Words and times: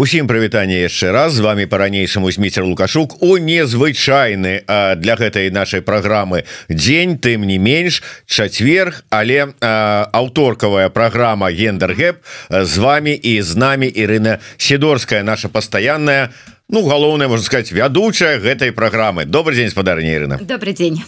Усім 0.00 0.24
прывітанне 0.24 0.80
яшчэ 0.88 1.12
раз. 1.12 1.36
З 1.36 1.44
вами 1.44 1.66
по-ранейшаму 1.66 2.32
зміцер 2.32 2.64
лукашук 2.64 3.20
у 3.20 3.36
незвычайны 3.36 4.64
для 4.96 5.14
гэтай 5.20 5.52
нашай 5.52 5.84
праграмы 5.84 6.48
дзень. 6.72 7.20
Тым 7.20 7.44
не 7.44 7.60
менш 7.60 8.00
чацверг 8.24 9.04
але 9.12 9.52
аўторкавая 9.60 10.88
праграма 10.88 11.52
гендер 11.52 11.92
гэп 11.92 12.16
з 12.48 12.78
вами 12.80 13.12
і 13.12 13.42
з 13.44 13.56
намі 13.60 13.92
Ірына 13.92 14.40
сидорская 14.56 15.20
наша 15.20 15.52
пастаянная 15.52 16.32
Ну 16.70 16.86
галоўная 16.86 17.26
можна 17.28 17.44
сказать 17.44 17.72
вядучая 17.72 18.38
гэтай 18.38 18.70
праграмы. 18.70 19.24
Добрый 19.24 19.56
день 19.56 19.70
спадарня 19.70 20.14
Ірына. 20.14 20.38
Добрый 20.38 20.72
день 20.72 21.02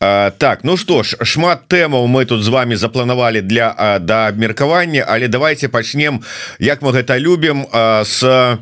а, 0.00 0.30
так 0.30 0.64
ну 0.64 0.76
что 0.76 1.02
ж 1.02 1.16
шмат 1.22 1.68
тэмаў 1.68 2.06
мы 2.06 2.24
тут 2.24 2.42
з 2.42 2.48
вами 2.48 2.76
запланавалі 2.76 3.40
для 3.40 3.98
да 4.00 4.28
абмеркавання 4.28 5.04
але 5.08 5.28
давайте 5.28 5.68
пачнем 5.68 6.22
як 6.58 6.82
мы 6.82 6.92
гэта 6.92 7.18
любім 7.18 7.66
с 7.72 8.58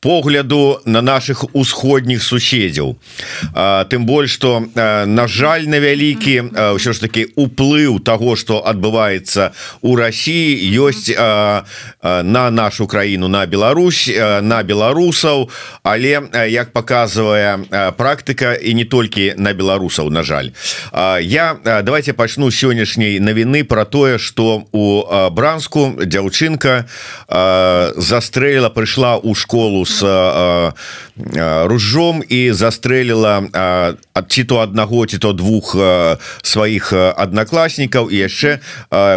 погляду 0.00 0.80
на 0.84 1.02
наших 1.02 1.44
усходніх 1.52 2.22
суседзяў. 2.22 2.96
Тым 3.88 4.06
больш 4.06 4.32
что 4.32 4.64
на 4.74 5.28
жаль 5.28 5.68
на 5.68 5.76
вялікі 5.76 6.56
ўсё 6.80 6.92
ж 6.92 7.00
таки 7.00 7.28
уплыў 7.36 8.00
того 8.00 8.36
что 8.36 8.64
адбываецца 8.64 9.52
у 9.82 9.96
России 9.96 10.56
ёсць 10.72 11.12
на 11.12 12.50
нашу 12.50 12.86
краіну 12.86 13.28
на 13.28 13.44
Беларусь 13.46 14.08
на 14.40 14.62
беларусаў. 14.62 15.50
Але 15.82 16.22
як 16.48 16.72
показывая 16.72 17.92
практыка 17.92 18.54
і 18.56 18.74
не 18.74 18.84
толькі 18.84 19.34
на 19.36 19.52
беларусаў 19.52 20.10
на 20.10 20.22
жаль. 20.22 20.56
Я 21.20 21.56
давайте 21.84 22.12
пачну 22.12 22.50
сённяшняй 22.50 23.20
навіны 23.20 23.64
про 23.64 23.84
тое 23.84 24.18
что 24.18 24.64
у 24.72 25.04
бранску 25.30 25.92
дзяўчынка 26.00 26.88
застрэліла 27.28 28.70
прыйшла 28.72 29.20
у 29.20 29.34
школу 29.34 29.84
с 29.90 30.02
э, 30.06 30.72
э, 31.16 31.66
ружом 31.66 32.22
і 32.28 32.52
застрэліла 32.52 33.50
ад 34.14 34.26
ці 34.28 34.44
то 34.44 34.62
аднаго 34.62 35.06
ці 35.06 35.18
то 35.18 35.32
двух 35.32 35.74
э, 35.74 36.16
сваіх 36.42 36.92
аднакласнікаў 36.94 38.10
і 38.10 38.16
яшчэ 38.16 38.58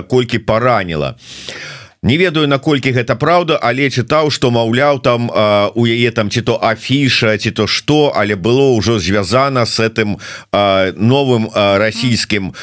колькі 0.09 0.41
параніла 0.41 1.13
а 1.13 1.82
не 2.03 2.17
ведаю 2.17 2.47
наколькі 2.51 2.91
гэта 2.91 3.15
праўда 3.15 3.57
але 3.63 3.87
чытаў 3.87 4.29
что 4.29 4.51
маўляў 4.51 4.99
там 4.99 5.31
а, 5.31 5.71
у 5.73 5.87
яе 5.87 6.11
там 6.11 6.29
ці 6.29 6.43
то 6.43 6.59
афіша 6.59 7.37
ці 7.39 7.51
то 7.51 7.65
что 7.65 8.11
але 8.15 8.35
было 8.35 8.75
ўжо 8.75 8.99
звязана 8.99 9.65
с 9.65 9.79
этим 9.79 10.19
а, 10.51 10.91
новым 10.95 11.47
расійскім 11.55 12.53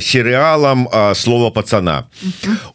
серыалам 0.00 0.86
слова 1.14 1.50
пацана 1.50 2.06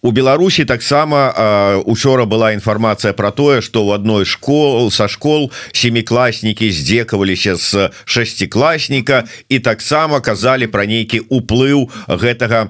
у 0.02 0.11
Беларусі 0.11 0.66
таксама 0.66 1.81
учора 1.86 2.26
была 2.26 2.52
інфармацыя 2.54 3.14
про 3.14 3.31
тое 3.31 3.61
что 3.61 3.86
у 3.88 3.92
адной 3.92 4.26
школ 4.26 4.92
са 4.92 5.08
школ 5.08 5.52
семікласнікі 5.72 6.72
здзекаваліся 6.72 7.56
з 7.56 7.89
шасцікласніка 8.06 9.23
і 9.48 9.59
таксама 9.59 10.20
казалі 10.20 10.67
про 10.67 10.83
нейкі 10.83 11.23
уплыў 11.31 11.88
гэтага 12.08 12.67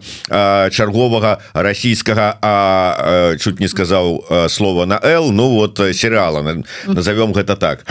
чарговага 0.70 1.42
расійскага 1.54 2.38
а 2.42 3.39
чуть 3.40 3.60
не 3.60 3.68
сказал 3.68 4.26
слово 4.50 4.86
на 4.86 5.00
Л 5.04 5.32
Ну 5.32 5.50
вот 5.50 5.78
сериала 5.94 6.64
назовем 6.86 7.34
гэта 7.34 7.56
так. 7.56 7.86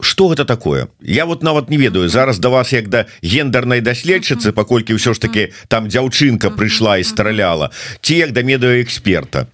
Что 0.00 0.28
гэта 0.28 0.44
такое? 0.44 0.88
Я 1.02 1.26
вот 1.26 1.42
нават 1.42 1.70
не 1.70 1.76
ведаю 1.76 2.08
зараз 2.08 2.38
до 2.38 2.48
да 2.48 2.48
вас 2.48 2.72
як 2.72 2.88
да 2.88 3.06
гендернай 3.22 3.80
даследчыцы 3.80 4.52
паколькі 4.52 4.96
ўсё 4.96 5.14
ж 5.14 5.20
таки 5.20 5.52
там 5.68 5.88
дзяўчынка 5.88 6.50
прыйшла 6.50 6.96
і 6.98 7.04
страляла 7.04 7.70
ці 8.00 8.16
як 8.16 8.32
да 8.32 8.40
медыаэксперта 8.40 9.46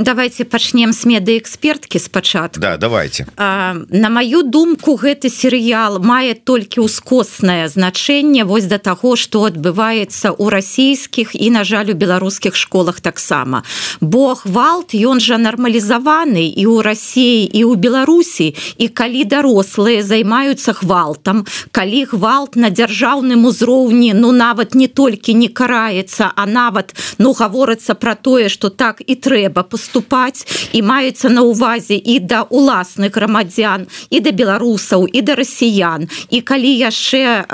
давайте 0.00 0.44
пачнем 0.44 0.92
с 0.92 1.04
медыэксперткі 1.04 1.98
спачатку. 1.98 2.60
Да 2.60 2.76
давайте. 2.76 3.26
А, 3.36 3.76
на 3.88 4.08
маю 4.08 4.42
думку 4.42 4.96
гэты 4.96 5.28
серыял 5.28 6.00
мае 6.00 6.34
толькі 6.34 6.80
ўскоснае 6.88 7.68
значэнне 7.68 8.44
вось 8.44 8.64
да 8.64 8.78
таго 8.78 9.16
что 9.16 9.44
адбываецца 9.44 10.32
у 10.32 10.48
расійскіх 10.48 11.36
і 11.36 11.50
на 11.50 11.64
жаль 11.64 11.92
у 11.92 11.94
беларускіх 11.94 12.56
школах 12.56 13.00
таксама. 13.00 13.62
Бо 14.00 14.34
гвалт 14.34 14.96
ён 14.96 15.20
жа 15.20 15.36
нармалізаваны 15.36 16.48
і 16.48 16.64
ў 16.64 16.80
рассіі 16.80 17.44
і 17.44 17.60
ў 17.68 17.76
беларусі. 17.76 18.56
І 18.80 18.88
калі 18.88 19.24
дарослыя 19.28 20.02
займаюцца 20.02 20.72
гвалтам 20.80 21.44
калі 21.70 22.04
гвалт 22.08 22.56
на 22.56 22.72
дзяржаўным 22.72 23.44
узроўні 23.44 24.16
ну 24.16 24.32
нават 24.32 24.74
не 24.74 24.88
толькі 24.88 25.36
не 25.36 25.52
караецца 25.52 26.32
а 26.34 26.46
нават 26.46 26.96
ну 27.18 27.36
гаворыцца 27.36 27.94
про 27.94 28.16
тое 28.16 28.48
что 28.48 28.70
так 28.70 29.04
і 29.04 29.14
трэба 29.14 29.62
поступать 29.62 29.89
наступаць 29.90 30.46
і 30.72 30.82
маюцца 30.82 31.28
на 31.28 31.42
увазе 31.42 31.96
і 31.96 32.18
да 32.20 32.42
уласных 32.42 33.14
грамадзян 33.14 33.86
і 34.10 34.20
да 34.20 34.30
беларусаў 34.30 35.06
і 35.10 35.20
да 35.22 35.34
расіян. 35.34 36.08
І 36.30 36.40
калі 36.40 36.70
яшчэ 36.70 37.46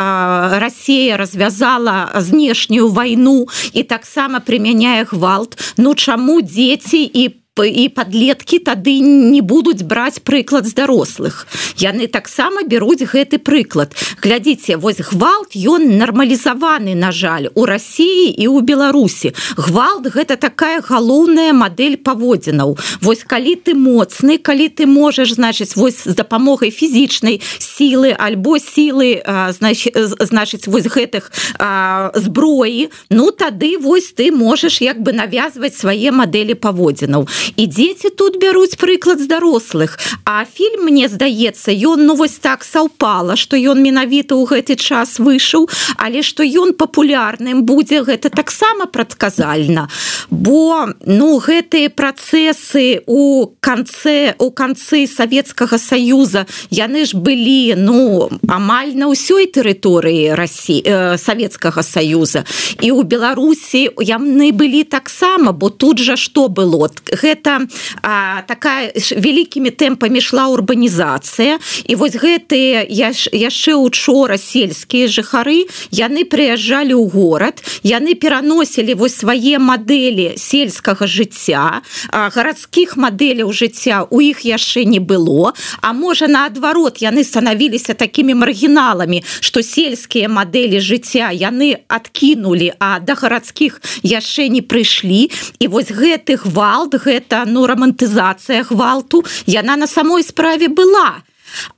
Росія 0.61 1.17
развязала 1.17 2.13
знешнюю 2.15 2.89
вайну 2.89 3.49
і 3.73 3.83
таксама 3.83 4.41
прымяняе 4.41 5.05
гвалт 5.05 5.57
ну 5.77 5.95
чаму 5.95 6.43
дзеці 6.43 7.01
і 7.05 7.29
по 7.29 7.46
і 7.65 7.89
подлетки 7.89 8.59
тады 8.59 9.01
не 9.01 9.41
будуць 9.41 9.83
браць 9.83 10.21
прыклад 10.21 10.67
з 10.67 10.75
дарослых. 10.75 11.47
Яны 11.79 12.07
таксама 12.07 12.63
бяруць 12.65 13.05
гэты 13.05 13.39
прыклад. 13.39 13.97
Глядзіце 14.21 14.77
вось 14.77 15.01
гвалт 15.01 15.57
ён 15.57 15.97
нармалізаваны 15.97 16.95
на 16.95 17.13
жаль 17.13 17.49
у 17.55 17.67
Росіі 17.67 18.35
і 18.37 18.49
у 18.49 18.61
Беларусі. 18.61 19.33
Гвалт 19.57 20.07
гэта 20.13 20.37
такая 20.37 20.81
галоўная 20.81 21.53
модель 21.53 21.97
паводзінаў. 21.97 22.77
Вось 23.01 23.25
калі 23.25 23.57
ты 23.57 23.75
моцны 23.75 24.39
калі 24.39 24.69
ты 24.69 24.87
можаш 24.87 25.37
значыць 25.37 25.77
вось 25.77 26.05
з 26.05 26.15
дапамогай 26.15 26.71
фізічнай 26.71 27.41
сілы 27.59 28.13
альбо 28.13 28.59
сілы 28.59 29.23
значит 29.53 29.97
значыць 29.97 30.67
вось 30.67 30.87
гэтых 30.87 31.31
а, 31.59 32.11
зброі 32.15 32.91
ну 33.11 33.31
тады 33.31 33.79
вось 33.79 34.13
ты 34.13 34.31
можаш 34.31 34.81
як 34.81 35.01
бы 35.03 35.13
навязваць 35.13 35.77
свае 35.77 36.11
мадэлі 36.11 36.55
паводзінаў 36.55 37.29
і 37.57 37.67
дзеці 37.67 38.11
тут 38.11 38.41
бяруць 38.43 38.75
прыклад 38.81 39.21
з 39.23 39.31
дарослых 39.31 39.99
а 40.25 40.45
фільм 40.45 40.91
мне 40.91 41.09
здаецца 41.09 41.71
ён 41.71 42.07
ну 42.07 42.17
вось 42.17 42.39
так 42.43 42.65
саўпала 42.65 43.37
что 43.37 43.57
ён 43.57 43.79
менавіта 43.83 44.35
ў 44.35 44.45
гэты 44.51 44.75
час 44.75 45.19
выйшаў 45.23 45.69
але 45.97 46.23
что 46.23 46.43
ён 46.43 46.73
папулярным 46.73 47.63
будзе 47.63 48.03
гэта 48.03 48.31
таксама 48.31 48.87
прадказальна. 48.87 49.89
Бо 50.31 50.89
ну 51.05 51.39
гэтыя 51.39 51.91
працэсы 51.91 53.03
у 53.07 53.47
канцы 53.61 54.35
у 54.39 54.51
канцы 54.51 55.07
савецкага 55.07 55.79
саюза 55.79 56.47
яны 56.71 57.05
ж 57.05 57.17
былі 57.17 57.75
ну 57.77 58.29
амаль 58.49 58.95
на 58.95 59.11
ўсёй 59.13 59.51
тэрыторыі 59.51 60.35
Росі 60.35 60.83
э, 60.83 61.19
савецкага 61.19 61.83
саюза. 61.83 62.45
І 62.81 62.93
у 62.93 63.03
беларусі 63.03 63.91
яны 64.01 64.53
былі 64.53 64.85
таксама 64.85 65.53
бо 65.53 65.71
тут 65.71 65.99
жа 65.99 66.17
что 66.17 66.49
было? 66.49 66.91
Гэта 67.11 67.36
гэта 67.37 67.69
а, 68.03 68.43
такая 68.49 68.93
вялікімі 68.97 69.71
тэмпамі 69.71 70.21
шла 70.21 70.49
урбанізацыя. 70.49 71.59
І 71.85 71.93
вось 71.95 72.17
гэтыя 72.17 72.89
яшчэ 72.89 73.77
учора 73.77 74.39
сельскія 74.41 75.09
жыхары 75.09 75.69
яны 75.93 76.25
прыязджалі 76.25 76.97
ў 76.97 77.05
горад 77.13 77.61
яны 77.85 78.17
пераносілі 78.17 78.97
вось 78.97 79.21
свае 79.21 79.61
мадэлі 79.61 80.41
сельскага 80.41 81.05
жыцця 81.07 81.83
гарадскіх 82.13 82.97
мадэляў 82.97 83.53
жыцця 83.53 84.09
у 84.09 84.21
іх 84.21 84.49
яшчэ 84.49 84.85
не 84.85 84.99
было. 84.99 85.53
А 85.81 85.93
можа 85.93 86.27
наадварот 86.27 87.05
яны 87.05 87.25
станавіліся 87.25 87.95
такімі 87.95 88.35
маргіналамі 88.35 89.23
што 89.41 89.61
сельскія 89.63 90.29
мадэлі 90.33 90.81
жыцця 90.81 91.31
яны 91.37 91.85
адкінулі 91.89 92.73
а 92.81 92.99
да 93.01 93.15
гарадскіх 93.15 93.81
яшчэ 94.03 94.49
не 94.49 94.63
прыйшлі. 94.63 95.29
І 95.61 95.69
вось 95.69 95.93
гэты 95.93 96.41
гвалт 96.41 96.97
гэта 96.97 97.26
гэта 97.27 97.45
ну 97.47 97.67
романтызацыя 97.67 98.63
гвалту 98.63 99.25
яна 99.47 99.77
на 99.77 99.87
самой 99.87 100.23
справе 100.23 100.69
была. 100.69 101.23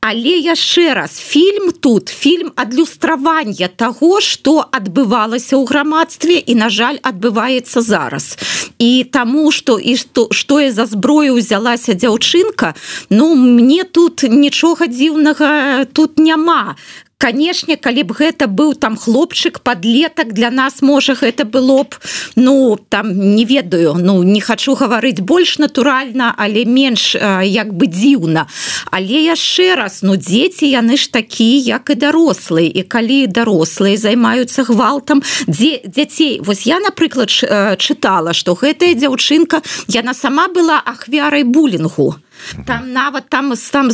Але 0.00 0.40
яшчэ 0.42 0.94
раз 0.94 1.20
фільм 1.20 1.70
тут 1.70 2.08
фільм 2.08 2.52
адлюстравання 2.56 3.68
того 3.68 4.20
что 4.20 4.64
адбывалася 4.72 5.56
ў 5.56 5.64
грамадстве 5.68 6.40
і 6.40 6.54
на 6.54 6.68
жаль 6.68 6.98
адбываецца 7.02 7.80
зараз. 7.80 8.38
І 8.78 9.04
таму 9.04 9.52
что 9.52 9.78
і 9.78 9.96
что 9.96 10.28
что 10.30 10.60
я 10.60 10.72
за 10.72 10.86
зброю 10.86 11.34
узялася 11.34 11.94
дзяўчынка 11.94 12.74
ну 13.10 13.34
мне 13.34 13.84
тут 13.84 14.24
нічога 14.24 14.86
дзіўнага 14.88 15.84
тут 15.92 16.18
няма 16.18 16.76
канешне 17.18 17.76
калі 17.76 18.06
б 18.06 18.14
гэта 18.14 18.46
быў 18.46 18.74
там 18.78 18.96
хлопчык 18.96 19.60
подлетак 19.66 20.32
для 20.32 20.50
нас 20.50 20.80
можа 20.82 21.18
гэта 21.18 21.44
было 21.44 21.82
б 21.82 21.98
ну 22.36 22.78
там 22.88 23.10
не 23.34 23.44
ведаю 23.44 23.98
ну 23.98 24.22
не 24.22 24.40
хочу 24.40 24.78
гаварыць 24.78 25.20
больш 25.20 25.58
натуральна 25.58 26.30
але 26.38 26.64
менш 26.64 27.18
як 27.18 27.74
бы 27.74 27.90
дзіўна. 27.90 28.46
Але 28.94 29.18
яшчэ 29.26 29.74
раз 29.74 30.00
ну 30.06 30.14
дзеці 30.14 30.70
яны 30.70 30.96
ж 30.96 31.10
такі 31.10 31.58
як 31.58 31.90
і 31.90 31.98
дарослыя. 31.98 32.70
І 32.70 32.86
калі 32.86 33.26
дарослыя 33.26 33.98
займаюцца 33.98 34.62
гвалтам 34.62 35.22
дзе 35.50 35.82
дзяцей 35.84 36.38
вось 36.38 36.70
я 36.70 36.78
напрыклад 36.78 37.34
чытала 37.82 38.32
что 38.32 38.54
гэтая 38.54 38.94
дзяўчынка 38.94 39.62
яна 39.90 40.14
сама 40.14 40.46
была 40.46 40.78
ахвярай 40.86 41.42
булінгу. 41.42 42.14
то 42.14 42.27
там 42.66 42.92
нават 42.92 43.28
там 43.28 43.52
там 43.72 43.90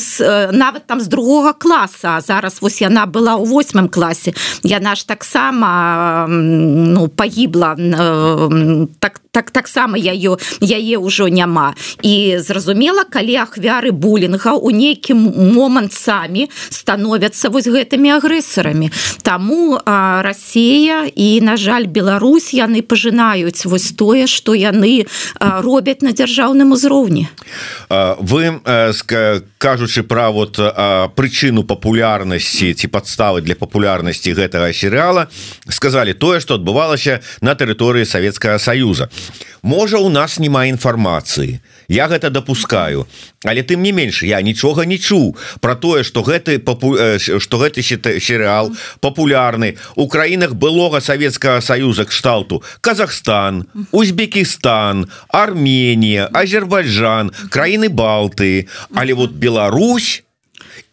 нават 0.53 0.87
там 0.87 1.01
з 1.01 1.07
другога 1.07 1.53
класа. 1.53 2.21
Зараз 2.21 2.63
вось 2.63 2.81
яна 2.81 3.07
была 3.07 3.37
ў 3.39 3.47
восьмым 3.47 3.89
класе. 3.89 4.35
Яна 4.63 4.95
ж 4.95 5.07
таксама 5.07 6.27
ну 6.29 7.09
пагібла 7.09 7.77
так 8.99 9.21
так 9.35 9.51
таксама 9.51 9.99
яё 9.99 10.39
яе 10.63 10.97
ўжо 10.99 11.29
няма. 11.29 11.75
І 12.03 12.39
зразумела 12.39 13.05
калі 13.05 13.35
ахвяры 13.43 13.91
булінга 13.91 14.55
у 14.55 14.71
нейкім 14.71 15.19
момант 15.55 15.93
самі 15.93 16.49
становяцца 16.71 17.51
вось 17.51 17.67
гэтымі 17.67 18.15
агрэсарамі. 18.19 18.91
Таму 19.23 19.79
Расія 19.85 21.11
і 21.11 21.41
на 21.43 21.57
жаль 21.57 21.91
Беларусь 21.91 22.55
яны 22.55 22.83
пажынаюць 22.83 23.67
вось 23.67 23.91
тое 23.99 24.27
што 24.31 24.55
яны 24.55 25.07
робяць 25.41 26.03
на 26.07 26.15
дзяржаўным 26.15 26.71
узроўні. 26.73 27.27
Вы 27.91 28.34
вы 28.35 28.61
кажучы 29.59 30.03
пра 30.03 30.31
вот 30.35 30.59
прычыну 31.15 31.63
папулярнасці 31.63 32.75
ці 32.75 32.87
падставы 32.91 33.47
для 33.47 33.55
папулярнасці 33.55 34.35
гэтага 34.35 34.73
серыяла 34.75 35.29
сказали 35.71 36.13
тое 36.13 36.41
что 36.43 36.59
адбывалася 36.59 37.21
на 37.41 37.55
тэрыторыі 37.55 38.03
Савецкага 38.03 38.59
союза 38.59 39.07
можа 39.63 40.03
у 40.03 40.11
нас 40.11 40.39
няма 40.43 40.67
інфармацыі 40.67 41.63
я 41.89 42.09
гэта 42.09 42.31
допускаю 42.31 43.07
але 43.45 43.63
тым 43.63 43.83
не 43.83 43.93
менш 43.93 44.23
я 44.23 44.41
нічога 44.43 44.85
не 44.85 44.99
чуў 44.99 45.37
про 45.61 45.75
тое 45.75 46.05
что 46.05 46.23
гэты 46.23 46.59
папу 46.59 46.97
что 47.19 47.59
гэты 47.59 47.83
серыал 47.83 48.73
популярны 49.01 49.77
у 49.95 50.09
краінах 50.09 50.55
былога 50.55 51.01
Савецкага 51.01 51.61
союза 51.61 52.05
кшталту 52.05 52.63
Казахстан 52.81 53.67
Узбекистан 53.91 55.11
Армения 55.29 56.27
Азербайджан 56.33 57.33
краіны 57.51 57.89
балты. 57.89 58.69
Але 58.95 59.15
вот 59.15 59.33
Беларусь 59.33 60.23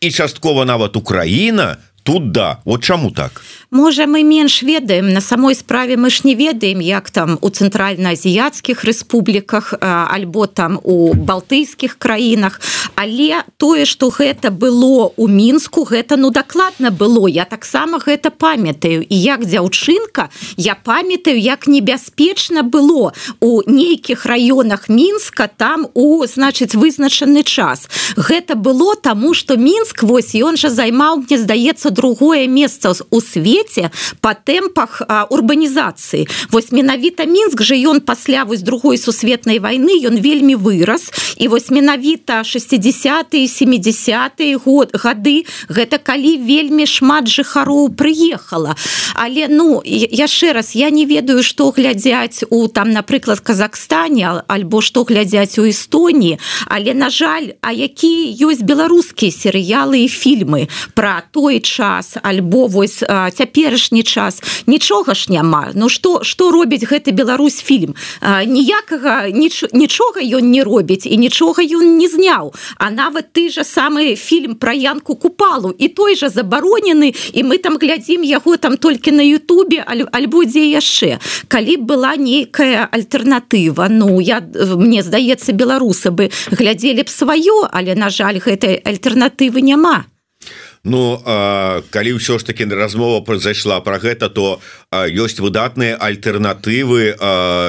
і 0.02 0.12
часткова 0.12 0.66
нават 0.66 0.96
Украіна 0.96 1.78
тут 2.03 2.31
да. 2.31 2.59
Вот 2.65 2.83
чаму 2.83 3.12
так? 3.12 3.42
Можа 3.71 4.06
мы 4.06 4.24
менш 4.24 4.63
ведаем 4.63 5.13
на 5.13 5.21
самой 5.21 5.56
справе 5.56 5.95
мы 5.98 6.09
ж 6.09 6.21
не 6.24 6.36
ведаем 6.36 6.80
як 6.80 7.09
там 7.09 7.38
у 7.42 7.48
цэнтральна-азіяцкіх 7.48 8.83
рэспубліках 8.83 9.74
альбо 9.80 10.48
там 10.48 10.80
у 10.83 11.13
балтыйскіх 11.13 11.98
краінах. 11.98 12.59
Але 12.95 13.44
тое 13.57 13.86
что 13.86 14.09
гэта 14.09 14.51
было 14.51 15.12
у 15.15 15.27
мінску 15.27 15.83
гэта 15.83 16.18
ну 16.18 16.31
дакладна 16.31 16.92
было. 16.92 17.27
Я 17.27 17.45
таксама 17.45 18.00
гэта 18.00 18.30
памятаю. 18.30 19.06
І 19.07 19.15
як 19.15 19.45
дзяўчынка 19.45 20.30
я 20.57 20.75
памятаю 20.75 21.39
як 21.39 21.68
небяспечна 21.68 22.63
было 22.63 23.13
у 23.39 23.62
нейкіх 23.68 24.25
раёнах 24.25 24.89
мінска 24.89 25.48
там 25.48 25.88
у 25.94 26.25
значыць 26.25 26.75
вызначаны 26.75 27.44
час. 27.44 27.88
Гэта 28.18 28.56
было 28.56 28.95
таму 28.95 29.33
что 29.33 29.56
мінск 29.56 30.03
вось 30.03 30.36
ён 30.36 30.57
жа 30.57 30.69
займаў 30.69 31.24
мне 31.24 31.38
здаецца 31.38 31.91
другое 31.92 32.48
месца 32.48 32.94
у 33.10 33.22
свеце 33.22 33.92
по 34.22 34.34
тэмпах 34.34 35.02
урбанізацыі 35.30 36.28
вось 36.52 36.72
менавіта 36.72 37.26
мінск 37.26 37.62
же 37.62 37.76
ён 37.76 38.02
пасля 38.02 38.44
вось 38.44 38.62
другой 38.62 38.98
сусветнай 38.98 39.60
войны 39.60 40.00
ён 40.08 40.20
вельмі 40.20 40.56
вырас 40.56 41.12
і 41.38 41.48
вось 41.48 41.70
менавіта 41.72 42.44
60 42.44 43.36
70 43.48 44.42
год 44.66 44.92
гады 44.94 45.46
гэта 45.70 45.98
калі 45.98 46.38
вельмі 46.38 46.86
шмат 46.86 47.28
жыхароў 47.28 47.90
прыехала. 47.96 48.76
Але 49.16 49.48
ну 49.50 49.82
яшчэ 49.86 50.54
раз 50.54 50.76
я 50.76 50.90
не 50.90 51.06
ведаю 51.06 51.44
что 51.44 51.72
глядзяць 51.72 52.44
у 52.50 52.68
там 52.68 52.92
напрыклад 52.92 53.40
Казахстане 53.40 54.44
альбо 54.48 54.82
что 54.82 55.04
глядзяць 55.04 55.60
у 55.60 55.68
Эстоніі. 55.68 56.40
Але 56.66 56.94
на 56.94 57.10
жаль 57.10 57.58
а 57.62 57.74
які 57.74 58.32
ёсць 58.40 58.64
беларускія 58.64 59.32
серыялы 59.32 60.06
і 60.06 60.08
фільмы 60.08 60.70
про 60.94 61.22
той 61.32 61.60
час 61.60 61.81
альбо 62.24 62.68
вось 62.68 63.04
цяпер 63.33 63.51
цяперашні 63.51 64.04
час. 64.04 64.44
Нічога 64.68 65.13
ж 65.13 65.25
няма. 65.30 65.72
Ну 65.75 65.89
что 65.89 66.24
что 66.24 66.51
робіць 66.51 66.83
гэты 66.83 67.12
Беларусь 67.12 67.62
фільм? 67.62 67.95
Ніякага 68.45 69.30
ніч, 69.30 69.66
нічога 69.74 70.22
ён 70.22 70.51
не 70.51 70.63
робіць 70.63 71.06
і 71.06 71.18
нічога 71.18 71.63
ён 71.63 71.98
не 71.98 72.07
зняў. 72.07 72.54
А 72.78 72.89
нават 72.89 73.33
ты 73.33 73.50
же 73.50 73.63
самы 73.63 74.16
фільм 74.16 74.56
про 74.56 74.74
янку 74.74 75.16
купалу. 75.16 75.75
І 75.78 75.88
той 75.88 76.16
же 76.16 76.30
забаронены 76.30 77.13
і 77.33 77.44
мы 77.44 77.57
там 77.57 77.78
глядзім 77.78 78.24
яго 78.24 78.57
там 78.57 78.77
толькі 78.77 79.12
на 79.12 79.24
Ютубе 79.24 79.84
альбо 80.12 80.45
дзе 80.45 80.66
яшчэ. 80.66 81.19
Калі 81.48 81.77
была 81.77 82.16
нейкая 82.16 82.89
альтэрнатыва 82.92 83.88
Ну 83.89 84.19
я 84.22 84.42
мне 84.75 85.04
здаецца 85.04 85.51
беларусы 85.51 86.12
бы 86.12 86.31
глядзелі 86.51 87.04
б 87.04 87.10
сваё 87.10 87.69
але 87.72 87.95
на 87.95 88.10
жаль 88.10 88.39
гэтай 88.39 88.81
альтэрнатывы 88.84 89.62
няма 89.62 90.06
Ну 90.83 91.22
калі 91.94 92.18
ўсё 92.18 92.39
ж 92.39 92.45
таки 92.45 92.66
размова 92.66 93.22
произошла 93.22 93.81
про 93.81 94.00
гэта 94.01 94.30
то 94.30 94.57
ёсць 94.94 95.38
выдатныя 95.38 95.98
альтэрнатывы 95.98 97.13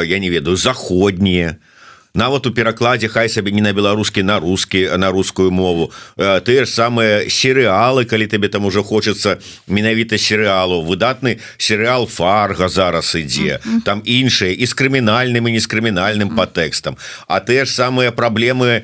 я 0.07 0.19
не 0.19 0.31
ведаю 0.31 0.57
заходнія. 0.57 1.61
то 1.61 1.72
нават 2.15 2.47
у 2.47 2.51
перакладзе 2.51 3.09
хай 3.09 3.29
сабе 3.29 3.53
не 3.53 3.63
на 3.63 3.73
беларускі 3.73 4.23
на 4.23 4.39
рускі 4.41 4.89
на 4.97 5.11
рускую 5.11 5.51
мову 5.51 5.91
ты 6.17 6.65
ж 6.65 6.69
самыя 6.69 7.29
серыалы 7.29 8.05
калі 8.05 8.27
табе 8.27 8.49
там 8.49 8.65
уже 8.65 8.83
хочется 8.83 9.39
менавіта 9.67 10.19
серыалу 10.19 10.83
выдатны 10.85 11.41
серыал 11.57 12.07
фарга 12.07 12.69
зараз 12.69 13.15
ідзе 13.17 13.61
там 13.85 14.03
іншыя 14.05 14.53
і 14.53 14.67
з 14.67 14.73
крымінальным 14.77 15.49
і 15.49 15.53
не 15.53 15.61
з 15.61 15.67
крымінальным 15.67 16.37
по 16.37 16.47
тэкстам 16.47 16.97
А 17.27 17.41
ты 17.41 17.65
ж 17.65 17.71
самыя 17.71 18.13
праблемы 18.13 18.83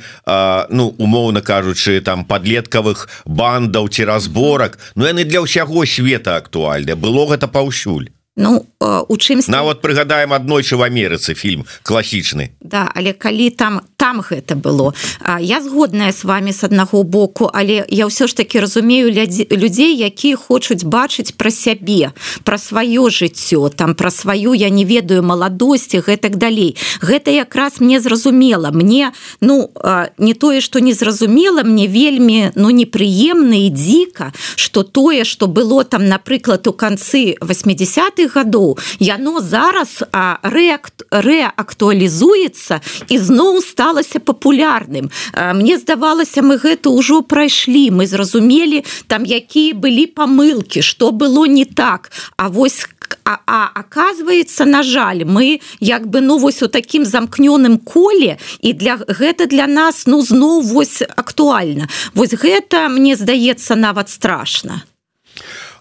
ну 0.70 0.94
умоўна 0.98 1.40
кажучы 1.40 2.00
там 2.00 2.24
подлеткавых 2.24 3.08
бандаў 3.24 3.88
ці 3.88 4.04
разборак 4.04 4.78
Ну 4.94 5.04
яны 5.04 5.24
для 5.24 5.40
ўсяго 5.40 5.84
света 5.86 6.36
актуальна 6.36 6.96
было 6.96 7.28
гэта 7.28 7.48
паўсюль 7.48 8.08
Ну 8.38 8.64
у 8.80 9.16
чымсь 9.16 9.48
нават 9.48 9.80
прыгадаем 9.82 10.32
аднойчы 10.32 10.76
в 10.78 10.86
Амерыцы 10.86 11.34
фільм 11.34 11.66
класічны 11.82 12.54
Да 12.62 12.86
але 12.94 13.12
калі 13.12 13.50
там 13.50 13.80
там 13.98 14.22
гэта 14.22 14.54
было. 14.54 14.94
А, 15.20 15.40
я 15.40 15.60
згодная 15.60 16.12
с 16.12 16.22
вами 16.22 16.52
с 16.52 16.62
аднаго 16.62 17.02
боку 17.02 17.50
але 17.52 17.84
я 17.88 18.06
ўсё 18.06 18.30
ж 18.30 18.36
таки 18.38 18.60
разумею 18.62 19.10
людзей 19.10 19.98
якія 19.98 20.36
хочуць 20.36 20.86
бачыць 20.86 21.34
пра 21.34 21.50
сябе 21.50 22.14
пра 22.46 22.58
сваё 22.62 23.10
жыццё 23.10 23.74
там 23.74 23.98
пра 23.98 24.10
сваю 24.10 24.54
я 24.54 24.70
не 24.70 24.84
ведаю 24.86 25.26
маладосці 25.26 25.98
гэтак 25.98 26.38
далей. 26.38 26.78
Гэта 27.02 27.34
якраз 27.34 27.80
мне 27.80 27.98
зразумела. 28.00 28.70
Мне 28.70 29.10
ну 29.40 29.70
а, 29.74 30.10
не 30.18 30.34
тое 30.34 30.60
что 30.60 30.78
незразумела 30.78 31.64
мне 31.64 31.88
вельмі 31.88 32.52
ну 32.54 32.70
непрыемна 32.70 33.66
і 33.66 33.70
дзіка 33.74 34.32
что 34.54 34.84
тое 34.84 35.24
что 35.24 35.48
было 35.48 35.82
там 35.82 36.06
напрыклад 36.06 36.68
у 36.68 36.72
канцы 36.72 37.34
80-х 37.42 38.27
гадоў 38.28 38.78
яно 38.98 39.40
зараз 39.40 40.02
рэакт 40.42 41.06
рэактуалізуецца 41.10 42.80
і 43.08 43.16
зноў 43.18 43.60
сталася 43.62 44.20
папулярным 44.20 45.10
Мне 45.34 45.78
здавалася 45.78 46.42
мы 46.42 46.58
гэта 46.58 46.90
ўжо 46.90 47.22
прайшлі 47.22 47.90
мы 47.90 48.06
зразумелі 48.06 48.84
там 49.06 49.24
якія 49.24 49.74
былі 49.74 50.06
памылки 50.06 50.80
что 50.80 51.10
было 51.10 51.46
не 51.46 51.64
так. 51.64 52.10
А 52.36 52.48
вось 52.48 52.88
А, 53.24 53.38
а 53.46 53.70
оказывается 53.74 54.64
на 54.64 54.82
жаль 54.82 55.24
мы 55.24 55.60
як 55.80 56.06
бы 56.08 56.20
ну 56.20 56.38
вось 56.38 56.62
у 56.62 56.68
таким 56.68 57.04
замкнёным 57.04 57.78
коле 57.78 58.38
і 58.60 58.72
для 58.72 58.96
гэта 58.96 59.46
для 59.46 59.66
нас 59.66 60.06
ну 60.06 60.20
зноў 60.22 60.60
вось 60.62 61.02
актуальна. 61.02 61.88
Вось 62.14 62.34
гэта 62.34 62.88
мне 62.88 63.16
здаецца 63.16 63.76
нават 63.76 64.10
страшно 64.10 64.82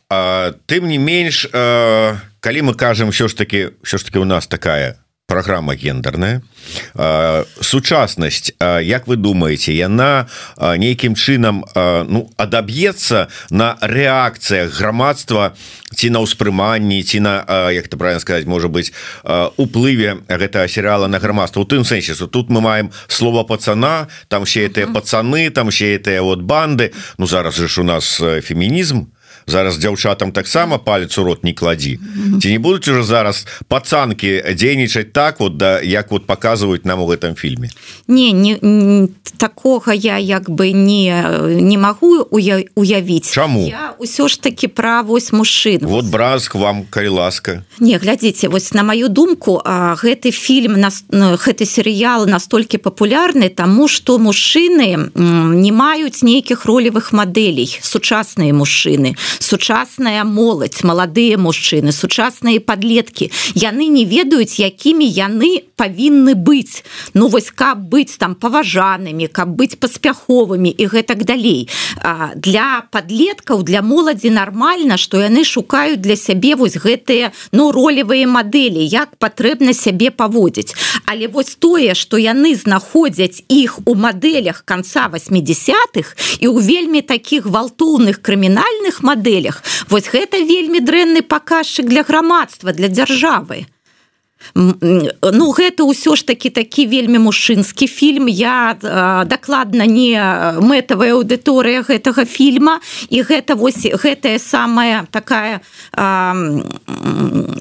тым 0.10 0.88
не 0.88 0.98
менш 0.98 1.48
э, 1.51 2.16
калі 2.39 2.62
мы 2.62 2.74
кажам 2.74 3.10
все 3.10 3.27
ж 3.27 3.38
таки 3.38 3.70
все 3.84 3.98
ж 3.98 4.06
таки 4.06 4.20
у 4.20 4.25
нас 4.25 4.48
такая 4.48 4.98
программа 5.27 5.75
гендерная 5.75 6.41
сучаснасць 7.62 8.53
Як 8.82 9.08
вы 9.08 9.15
думаете 9.15 9.75
яна 9.75 10.27
нейкім 10.56 11.20
чынам 11.20 11.67
ну 12.08 12.32
адаб'ецца 12.39 13.27
на 13.51 13.75
рэакцыях 13.82 14.72
грамадства 14.72 15.51
ці 15.91 16.10
на 16.15 16.24
ўспрыманні 16.24 17.03
ці 17.03 17.20
на 17.20 17.44
як 17.75 17.91
ты 17.91 18.00
правильно 18.00 18.24
сказать 18.24 18.48
может 18.48 18.72
быть 18.72 18.94
уплыве 19.58 20.24
гэтага 20.32 20.67
серыала 20.67 21.08
на 21.08 21.20
грамадства? 21.20 21.60
У 21.60 21.67
тым 21.67 21.84
сэнсе 21.84 22.15
тут 22.15 22.50
мы 22.50 22.62
маем 22.62 22.91
слово 23.08 23.44
пацана 23.44 24.08
там 24.29 24.46
все 24.46 24.67
гэтыя 24.67 24.88
пацаны 24.88 25.50
там 25.51 25.70
все 25.70 26.00
гэтыя 26.00 26.24
вот 26.24 26.41
банды. 26.41 26.94
Ну 27.17 27.27
зараз 27.27 27.56
же 27.56 27.67
ж 27.67 27.82
у 27.82 27.84
нас 27.84 28.15
фемінізм 28.15 29.12
зараз 29.48 29.77
дзяўчатам 29.77 30.32
таксама 30.32 30.77
палец 30.77 31.18
у 31.18 31.24
рот 31.24 31.44
не 31.44 31.54
кладзі. 31.54 32.00
Ці 32.42 32.51
не 32.51 32.60
будуць 32.60 32.88
уже 32.88 33.04
зараз 33.04 33.48
пацанки 33.68 34.44
дзейнічаць 34.44 35.12
так 35.12 35.39
вот 35.39 35.58
да 35.58 35.80
як 35.82 36.12
вот 36.12 36.27
показываюць 36.27 36.86
нам 36.86 37.01
у 37.01 37.08
гэтым 37.08 37.36
фільме? 37.36 37.70
Не 38.08 38.32
не, 38.32 38.60
не 38.62 39.08
такога 39.38 39.94
я 39.94 40.18
як 40.18 40.50
бы 40.50 40.72
не 40.72 41.24
не 41.62 41.77
магу 41.77 42.27
уявіць. 42.32 43.32
Чаму? 43.32 43.72
Ўсё 44.00 44.27
ж 44.27 44.42
таки 44.42 44.68
пра 44.68 45.01
вось 45.01 45.32
мужчын. 45.32 45.80
Вот 45.82 46.06
бразк 46.06 46.56
вам 46.56 46.84
калі 46.89 47.08
ласка. 47.08 47.63
Не 47.80 47.98
глядзіце 47.98 48.48
вось 48.50 48.74
на 48.74 48.84
маю 48.84 49.10
думку 49.10 49.62
а 49.63 49.96
гэты 49.96 50.32
фільм 50.32 50.75
нас 50.80 51.04
гэты 51.10 51.66
серыял 51.66 52.27
настолькі 52.27 52.77
папулярны 52.77 53.50
тому 53.50 53.88
что 53.88 54.20
мужчыны 54.20 55.10
не 55.16 55.72
маюць 55.72 56.22
нейкіх 56.24 56.66
ролевых 56.66 57.13
мадэлей 57.13 57.80
сучасныя 57.82 58.54
мужчыны 58.54 59.16
сучасная 59.39 60.24
моладзь 60.24 60.84
маладыя 60.84 61.38
мужчыны 61.38 61.91
сучасныя 61.91 62.60
подлетки. 62.60 63.32
Яны 63.56 63.88
не 63.88 64.06
ведаюць 64.06 64.60
якімі 64.60 65.06
яны 65.06 65.63
павінны 65.77 66.34
быць 66.36 66.84
ну 67.13 67.27
вось 67.27 67.51
каб 67.51 67.86
быць 67.89 68.17
там 68.17 68.36
паважанымі 68.36 69.27
каб 69.27 69.53
быць 69.58 69.77
паспяховымі 69.77 70.70
і 70.70 70.86
гэтак 70.88 71.24
далей. 71.24 71.70
Для 72.36 72.84
подлеткаў 72.91 73.63
для 73.63 73.82
моладзі 73.82 74.29
нормально 74.29 74.98
что 74.98 75.22
яны 75.22 75.44
шукаюць 75.44 76.01
для 76.01 76.15
сябе 76.15 76.56
вось 76.56 76.77
гэтыя 76.77 77.32
ну 77.51 77.72
ролевыя 77.72 78.27
мадэлі 78.27 78.82
як 78.82 79.17
патрэбна 79.17 79.74
сябе 79.74 80.12
паводзіць. 80.12 80.74
Але 81.06 81.27
вось 81.27 81.56
тое 81.56 81.94
что 81.94 82.17
яны 82.17 82.56
знаходзяць 82.56 83.44
іх 83.48 83.79
у 83.86 83.96
мадэлях 83.96 84.65
конца 84.65 85.10
80-х 85.13 86.39
і 86.39 86.48
у 86.48 86.60
вельмі 86.60 87.01
таких 87.01 87.46
гвалтоўных 87.46 88.22
крымінальных 88.22 89.03
мадэлях 89.03 89.26
вось 89.89 90.10
гэта 90.12 90.41
вельмі 90.43 90.79
дрэнны 90.79 91.22
паказчык 91.22 91.86
для 91.86 92.03
грамадства 92.03 92.74
для 92.74 92.88
дзяржавы 92.88 93.65
Ну 94.56 95.51
гэта 95.51 95.84
ўсё 95.84 96.15
ж 96.15 96.25
таки 96.25 96.50
такі 96.50 96.88
вельмі 96.88 97.20
мужчынскі 97.20 97.88
фільм. 97.88 98.27
Я 98.27 98.77
дакладна 99.25 99.86
не 99.86 100.17
мэтавая 100.62 101.13
аўдыторыя 101.17 101.84
гэтага 101.84 102.25
фільма. 102.25 102.79
І 103.10 103.22
гэта 103.22 103.56
вось 103.56 103.86
гэтая 103.86 104.39
самая 104.39 105.08
такая 105.12 105.62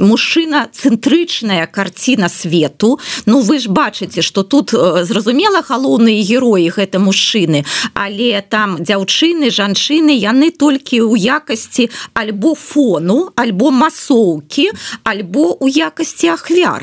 мужчына 0.01 0.69
цэнтрычная 0.73 1.67
карціна 1.67 2.29
свету. 2.29 2.99
Ну 3.27 3.41
вы 3.41 3.59
ж 3.59 3.69
бачыце 3.69 4.23
что 4.23 4.43
тут 4.43 4.71
зразумела 4.71 5.63
галоўныя 5.63 6.23
героі 6.23 6.69
гэта 6.71 6.99
мужчыны 6.99 7.65
але 7.95 8.43
там 8.43 8.77
дзяўчыны 8.83 9.51
жанчыны 9.51 10.13
яны 10.17 10.51
толькі 10.51 11.01
ў 11.07 11.41
якасці 11.41 11.89
альбо 12.15 12.55
фону 12.55 13.33
альбо 13.37 13.71
масоўкі 13.71 14.71
альбо 15.05 15.57
у 15.61 15.69
якасці 15.69 16.29
ахвяр 16.37 16.76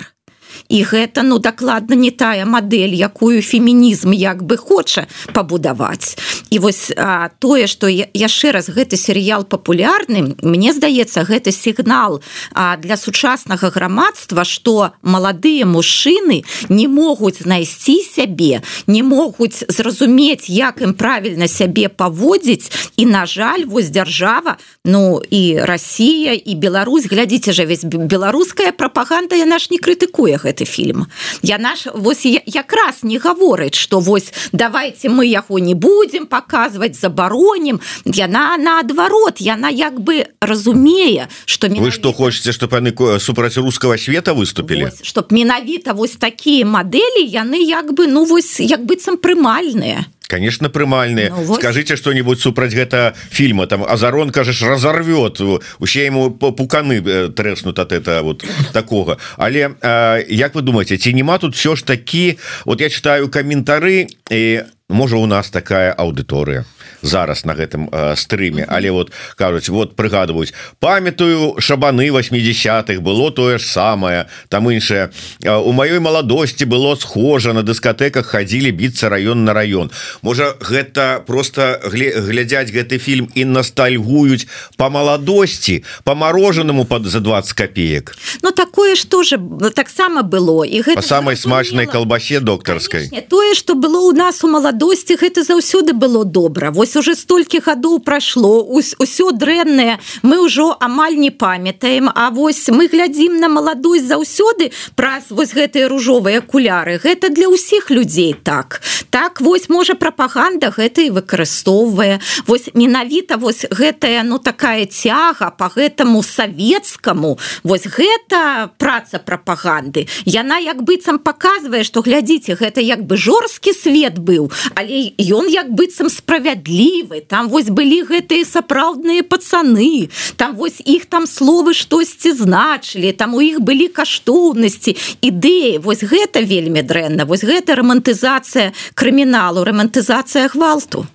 і 0.73 0.81
гэта 0.83 1.21
ну 1.21 1.37
дакладна 1.37 1.93
не 1.93 2.09
тая 2.09 2.49
мадэль 2.49 2.97
якую 2.97 3.45
фемінізм 3.45 4.09
як 4.17 4.41
бы 4.41 4.57
хоча 4.57 5.05
пабудаваць. 5.33 6.17
І 6.49 6.59
вось 6.59 6.89
а, 6.97 7.29
тое 7.37 7.67
что 7.67 7.85
яшчэ 7.93 8.51
раз 8.51 8.73
гэты 8.73 8.97
серыял 8.97 9.45
папулярны 9.45 10.33
мне 10.41 10.73
здаецца 10.73 11.29
гэты 11.29 11.53
сігнал 11.53 12.25
а, 12.57 12.77
для 12.77 12.97
сучаснага 12.97 13.69
грамадства 13.69 14.43
что 14.43 14.97
маладыя 15.05 15.69
мужчыны 15.69 16.41
не 16.69 16.87
могуць 16.89 17.45
знайсці 17.45 18.01
сябе 18.01 18.65
не 18.87 19.03
могуць 19.03 19.61
зразумець 19.69 20.49
як 20.49 20.81
ім 20.81 20.97
правільна 20.97 21.47
сябе 21.47 21.85
паводзіць. 21.85 22.71
І 22.97 23.05
на 23.05 23.25
жаль 23.29 23.69
вось 23.69 23.93
дзяржава 23.93 24.57
ну 24.85 25.21
і 25.21 25.61
Росія 25.61 26.33
і 26.33 26.55
Беларусь 26.57 27.05
глядзіце 27.05 27.53
жа 27.53 27.69
весь 27.69 27.85
беларуская 27.85 28.73
прапаганда 28.73 29.37
яна 29.37 29.61
ж 29.61 29.69
не 29.69 29.77
крытыкуе 29.77 30.41
гэта 30.41 30.62
гэты 30.63 30.65
фільм. 30.65 31.07
Я 31.41 31.57
наш 31.57 31.87
вось 31.93 32.25
якраз 32.25 33.03
не 33.03 33.17
гаворыць 33.17 33.75
что 33.75 33.99
вось 33.99 34.33
давайте 34.51 35.09
мы 35.09 35.25
яго 35.25 35.59
не 35.59 35.75
будем 35.75 36.25
показывать 36.25 36.95
забароним 36.95 37.79
яна 38.05 38.57
наадварот 38.57 39.39
яна 39.39 39.69
як 39.69 39.99
бы 39.99 40.27
разумее 40.41 41.27
что 41.45 41.67
вы 41.67 41.91
что 41.91 42.13
хочете 42.13 42.51
чтобы 42.51 42.77
яны 42.77 43.19
супраць 43.19 43.57
русского 43.57 43.97
света 43.97 44.33
выступили 44.33 44.91
чтоб 45.01 45.31
менавіта 45.31 45.93
вось 45.93 46.15
такие 46.15 46.65
модели 46.65 47.25
яны 47.25 47.55
як 47.55 47.93
бы 47.93 48.07
ну 48.07 48.25
вось 48.25 48.59
як 48.59 48.85
быццам 48.85 49.17
прымальныя 49.17 50.05
конечно 50.27 50.69
прымальные 50.69 51.29
ну, 51.29 51.43
вот. 51.43 51.59
скажите 51.59 51.95
что-нибудь 51.95 52.39
супраць 52.39 52.73
гэта 52.73 53.13
фильма. 53.29 53.67
Там 53.67 53.83
азарон 53.83 54.31
кажаш 54.31 54.61
разорвет 54.61 55.41
усе 55.79 56.05
ему 56.05 56.31
пуканы 56.31 57.01
э, 57.05 57.29
трэснут 57.29 57.79
от 57.79 57.91
это 57.91 58.21
вот 58.23 58.45
такого. 58.73 59.17
Але 59.37 59.75
э, 59.81 60.25
як 60.29 60.55
вы 60.55 60.61
думаете 60.61 60.97
ці 60.97 61.13
нема 61.13 61.37
тут 61.37 61.55
все 61.55 61.75
ж 61.75 61.83
таки 61.83 62.37
вот 62.65 62.81
я 62.81 62.89
читаю 62.89 63.29
каментары 63.29 64.07
и 64.31 64.63
можа 64.89 65.17
у 65.17 65.25
нас 65.25 65.49
такая 65.49 65.91
аўдыторыя 65.93 66.65
зараз 67.03 67.45
на 67.45 67.53
гэтым 67.53 67.89
э, 67.91 68.15
стрыме. 68.15 68.65
Але 68.67 68.91
вот 68.91 69.11
кажуць 69.35 69.69
вот 69.69 69.95
прыгадваюць 69.95 70.53
памятаю 70.79 71.59
шабаны 71.59 72.09
80-х 72.09 72.99
было 73.01 73.31
тое 73.31 73.59
ж 73.59 73.63
самае. 73.63 74.25
Там 74.49 74.71
іншае 74.71 75.11
у 75.43 75.71
маёй 75.71 75.99
маладосці 75.99 76.65
было 76.65 76.95
схожа 76.95 77.53
на 77.53 77.61
дыскатэках 77.61 78.25
хадзілі 78.25 78.71
біцца 78.71 79.09
раён 79.09 79.43
на 79.43 79.53
раён. 79.53 79.91
Можа 80.21 80.55
гэта 80.59 81.21
просто 81.27 81.79
глядзяць 81.83 82.71
гэты 82.71 82.97
фільм 82.97 83.27
і 83.35 83.45
настальгуюць 83.45 84.47
по 84.77 84.89
маладосці 84.89 85.83
по 86.03 86.15
мороженому 86.15 86.85
под 86.85 87.05
за 87.05 87.19
20 87.19 87.53
копеек 87.53 88.15
Ну 88.41 88.51
такое 88.51 88.95
ж 88.95 89.05
тоже 89.05 89.39
таксама 89.75 90.23
было 90.23 90.63
і 90.63 90.81
гэта 90.81 91.01
самой 91.01 91.35
смачнай 91.35 91.85
колбасе 91.85 92.39
докторской 92.39 93.09
тое 93.29 93.53
что 93.55 93.75
было 93.75 93.99
у 93.99 94.11
нас 94.11 94.43
у 94.43 94.47
маладосці 94.47 95.15
гэта 95.15 95.43
заўсёды 95.43 95.93
было 95.93 96.25
добра. 96.25 96.71
Вось 96.71 96.92
вось 96.93 97.07
уже 97.07 97.15
столькі 97.15 97.59
гадоў 97.59 97.99
прайшло 98.05 98.61
усё 98.69 99.31
дрэннае 99.33 99.97
мы 100.21 100.45
ўжо 100.45 100.77
амаль 100.79 101.17
не 101.17 101.31
памятаем 101.31 102.09
А 102.13 102.29
вось 102.29 102.69
мы 102.69 102.87
глядзім 102.87 103.39
на 103.39 103.49
маладосць 103.49 104.05
заўсёды 104.05 104.71
праз 104.95 105.29
вось 105.29 105.53
гэтыя 105.53 105.89
ружовыя 105.89 106.39
акуляры. 106.39 106.99
Гэта 107.01 107.29
для 107.29 107.49
ўсіх 107.49 107.89
людзей 107.89 108.33
так. 108.33 108.81
Так 109.09 109.41
вось 109.41 109.69
можа 109.69 109.95
прапаганда 109.95 110.69
гэта 110.69 111.01
і 111.01 111.13
выкарыстоўвае. 111.17 112.19
Вось 112.45 112.69
менавіта 112.73 113.37
вось 113.37 113.65
гэтая 113.69 114.23
ну 114.23 114.37
такая 114.37 114.85
цяга 114.85 115.49
по 115.49 115.69
гэтаму 115.73 116.21
савецкаму. 116.21 117.39
Вось 117.63 117.87
гэта 117.87 118.69
праца 118.77 119.17
прапаганды. 119.17 120.07
Яна 120.25 120.59
як 120.59 120.83
быццам 120.83 121.17
показвае 121.17 121.83
что 121.83 122.01
глядзіце 122.01 122.53
гэта 122.53 122.81
як 122.81 123.01
бы 123.05 123.17
жорсткі 123.17 123.73
свет 123.73 124.19
быў 124.19 124.51
але 124.75 125.13
ён 125.17 125.49
як 125.49 125.73
быццам 125.73 126.09
справядлі 126.09 126.82
асаблівы 126.83 127.21
там 127.27 127.49
вось 127.49 127.69
былі 127.69 128.03
гэтыя 128.03 128.45
сапраўдныя 128.45 129.23
пацаны 129.23 130.09
там 130.35 130.55
вось 130.55 130.81
іх 130.85 131.05
там 131.05 131.27
словы 131.27 131.73
штосьці 131.73 132.31
значылі 132.31 133.11
там 133.11 133.35
у 133.35 133.41
іх 133.41 133.61
былі 133.61 133.87
каштоўнасці 133.87 134.95
ідэі. 135.21 135.79
Вось 135.79 136.03
гэта 136.03 136.43
вельмі 136.43 136.81
дрэнна 136.83 137.25
вось 137.25 137.43
гэта 137.43 137.75
романтызацыя 137.75 138.73
крыміналу 138.93 139.63
романтызацыя 139.63 140.47
гвалту 140.47 141.05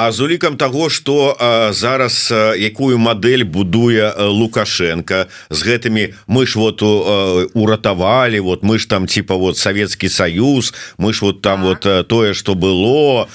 А 0.00 0.12
з 0.12 0.20
улікам 0.20 0.56
того 0.56 0.90
что 0.90 1.36
зараз 1.70 2.34
якую 2.58 2.98
модель 2.98 3.44
будуе 3.44 4.14
лукашенко. 4.18 5.26
З 5.50 5.62
гэтымі 5.66 6.14
мы 6.28 6.46
ж 6.46 6.58
вот 6.58 6.82
уратавалі 7.54 8.40
вот 8.40 8.62
мы 8.62 8.78
ж 8.78 8.88
там 8.88 9.06
типа 9.06 9.34
вот 9.34 9.58
Светецкі 9.58 10.08
союз 10.08 10.74
мы 10.98 11.12
ж 11.12 11.18
вот 11.22 11.42
там 11.42 11.62
так. 11.62 11.84
вот 11.84 12.08
тое 12.08 12.34
что 12.34 12.54
было. 12.54 13.26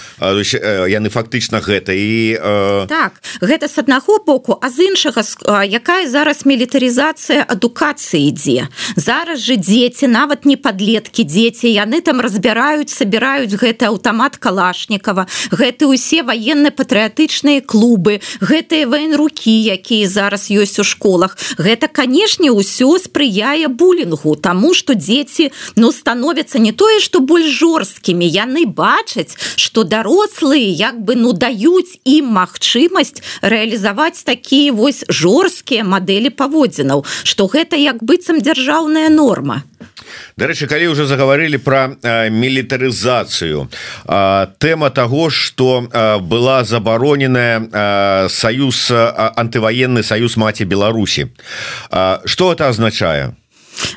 Яны 0.88 1.10
фактычна 1.10 1.60
гэта 1.60 1.92
і 1.92 2.40
так 2.88 3.20
гэта 3.42 3.68
с 3.68 3.78
аднаго 3.78 4.24
боку 4.24 4.56
а 4.62 4.70
з 4.70 4.88
іншага 4.88 5.20
якая 5.68 6.08
зараз 6.08 6.46
мілітарызацыя 6.48 7.44
адукацыі 7.44 8.32
ідзе. 8.32 8.72
Зараз 8.96 9.40
же 9.44 9.60
дзеці 9.60 10.08
нават 10.08 10.46
не 10.46 10.56
подлетки 10.56 11.28
дзеці 11.28 11.68
яны 11.68 12.00
там 12.00 12.24
разбіраюць 12.24 12.96
собираюць 12.96 13.52
гэты 13.52 13.92
аўтамат 13.92 14.40
калашнікова 14.40 15.28
гэты 15.52 15.92
усе 15.92 16.24
военные 16.24 16.53
военно-патрыятычныя 16.54 17.62
клубы 17.62 18.22
гэтыя 18.40 18.88
ваенрукі 18.88 19.50
якія 19.50 20.08
зараз 20.08 20.50
ёсць 20.54 20.80
у 20.80 20.86
школах. 20.86 21.38
Гэта 21.58 21.90
канешне 21.90 22.54
ўсё 22.54 23.02
спрыяе 23.02 23.68
булінгу 23.68 24.36
тому 24.36 24.74
что 24.74 24.94
дзеці 24.94 25.52
ну 25.76 25.92
становятся 25.92 26.60
не 26.60 26.72
тое 26.72 27.00
что 27.00 27.20
больш 27.20 27.50
жорсткімі. 27.50 28.28
Яны 28.28 28.66
бачаць 28.66 29.38
что 29.56 29.84
дарослыя 29.84 30.70
як 30.70 31.02
бы 31.02 31.16
ну 31.16 31.34
даюць 31.34 31.98
ім 32.06 32.38
магчымасць 32.38 33.22
рэалізаваць 33.42 34.24
такія 34.24 34.74
вось 34.74 35.04
жорсткія 35.10 35.84
мадэлі 35.84 36.30
паводзінаў 36.30 37.06
что 37.24 37.48
гэта 37.48 37.76
як 37.76 38.04
быццам 38.04 38.42
дзяржаўная 38.42 39.10
норма 39.10 39.64
Дарэчы 40.38 40.68
калі 40.68 40.88
уже 40.88 41.06
заговорили 41.06 41.58
про 41.58 41.96
мілітарызацыю 42.30 43.70
тэма 44.58 44.90
того 44.90 45.30
что 45.30 45.88
была 46.22 46.64
забароненая 46.64 48.30
союз 48.30 48.92
антывоенный 48.92 50.04
союз 50.04 50.38
маці 50.38 50.66
Беларусі. 50.66 51.28
Что 52.26 52.52
это 52.52 52.68
означае 52.70 53.34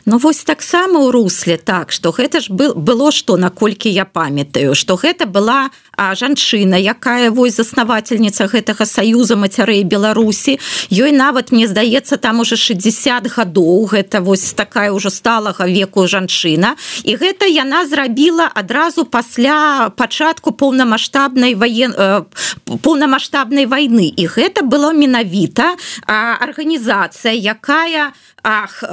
Ну 0.07 0.19
вось 0.19 0.45
таксама 0.45 1.01
ў 1.05 1.11
русле 1.13 1.57
так 1.57 1.93
што 1.93 2.13
гэта 2.13 2.41
ж 2.41 2.49
был 2.51 2.75
было 2.75 3.13
што 3.13 3.37
наколькі 3.37 3.91
я 3.91 4.05
памятаю 4.05 4.75
што 4.75 4.97
гэта 4.97 5.27
была 5.27 5.71
а, 5.97 6.15
жанчына 6.15 6.77
якая 6.77 7.31
вось 7.31 7.57
заснавательніца 7.57 8.47
гэтага 8.53 8.87
саюза 8.87 9.37
мацярэй 9.37 9.83
Беларусі 9.85 10.59
ёй 10.93 11.13
нават 11.13 11.53
мне 11.53 11.67
здаецца 11.67 12.17
там 12.17 12.41
уже 12.41 12.57
60 12.57 13.27
гадоў. 13.27 13.89
Гэта 13.91 14.21
вось 14.21 14.53
такая 14.53 14.93
ўжо 14.93 15.11
сталага 15.11 15.67
веку 15.67 16.07
жанчына. 16.07 16.77
І 17.05 17.17
гэта 17.17 17.49
яна 17.49 17.87
зрабіла 17.87 18.51
адразу 18.55 19.05
пасля 19.05 19.91
пачатку 19.97 20.53
поўнамасштабнай 20.53 21.55
воен 21.55 21.95
э, 21.97 22.23
поўнамасштабнай 22.65 23.67
войны 23.67 24.13
і 24.13 24.27
гэта 24.27 24.63
было 24.63 24.93
менавіта 24.93 25.77
арганізацыя 26.07 27.33
якая 27.33 28.13
ах 28.43 28.85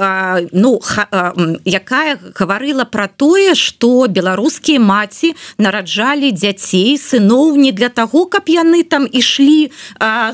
ну 0.52 0.80
ха, 0.82 1.32
якая 1.64 2.18
гаварыла 2.34 2.84
про 2.84 3.06
тое 3.08 3.54
что 3.54 4.06
беларускія 4.08 4.80
маці 4.80 5.34
нараджалі 5.58 6.32
дзяцей 6.32 6.93
сыноў 6.98 7.54
не 7.56 7.70
для 7.72 7.88
того 7.88 8.26
каб 8.26 8.50
яны 8.50 8.82
там 8.82 9.06
ішлі 9.06 9.70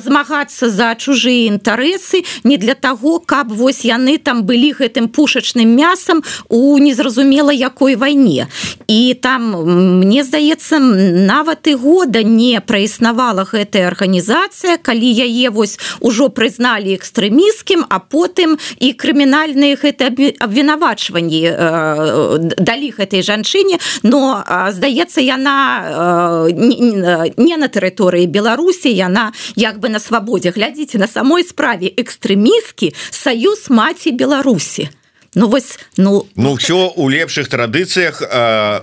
змагацца 0.01 0.71
за 0.73 0.95
чужыя 0.97 1.53
інтарэсы 1.53 2.25
не 2.45 2.57
для 2.57 2.75
того 2.75 3.21
каб 3.21 3.53
вось 3.53 3.85
яны 3.85 4.17
там 4.19 4.43
былі 4.49 4.73
гэтым 4.81 5.09
пушачным 5.09 5.69
мясам 5.69 6.25
у 6.49 6.79
незразумела 6.79 7.51
якой 7.51 7.97
вайне. 7.97 8.49
І 8.89 9.15
там 9.21 9.53
мне 10.01 10.25
здаецца 10.25 10.79
нават 10.81 11.69
і 11.69 11.75
года 11.75 12.23
не 12.23 12.61
праіснавала 12.61 13.45
гэтая 13.45 13.87
арганізацыя 13.93 14.81
калі 14.81 15.09
яе 15.13 15.51
вось 15.51 15.79
ужо 16.01 16.33
прызналі 16.33 16.97
экстрэміскім 16.97 17.85
а 17.89 18.01
потым 18.01 18.57
і 18.81 18.93
кры 18.97 19.11
крымінальныя 19.11 19.75
гэта 19.75 20.15
абвінавачванні 20.39 21.43
э, 21.51 22.39
далі 22.59 22.89
гэтай 22.95 23.23
жанчыне. 23.27 23.79
Но 24.03 24.45
здаецца 24.71 25.19
яна 25.21 26.47
э, 26.47 26.50
не 26.55 27.57
на 27.57 27.69
тэрыторыі 27.69 28.27
беларусі 28.27 28.93
яна 28.93 29.33
як 29.57 29.79
бы 29.81 29.89
на 29.89 29.99
свабодзе 29.99 30.51
глядзіце 30.51 30.99
на 30.99 31.07
самой 31.07 31.45
справе 31.45 31.93
экстрэміскі 31.97 32.95
саюз 33.11 33.71
маці 33.71 34.13
беларусі 34.13 34.91
Ну 35.35 35.49
вось 35.49 35.79
ну 35.97 36.27
ну 36.35 36.57
все 36.57 36.93
у 36.97 37.09
лепшых 37.09 37.49
традыцыях 37.49 38.19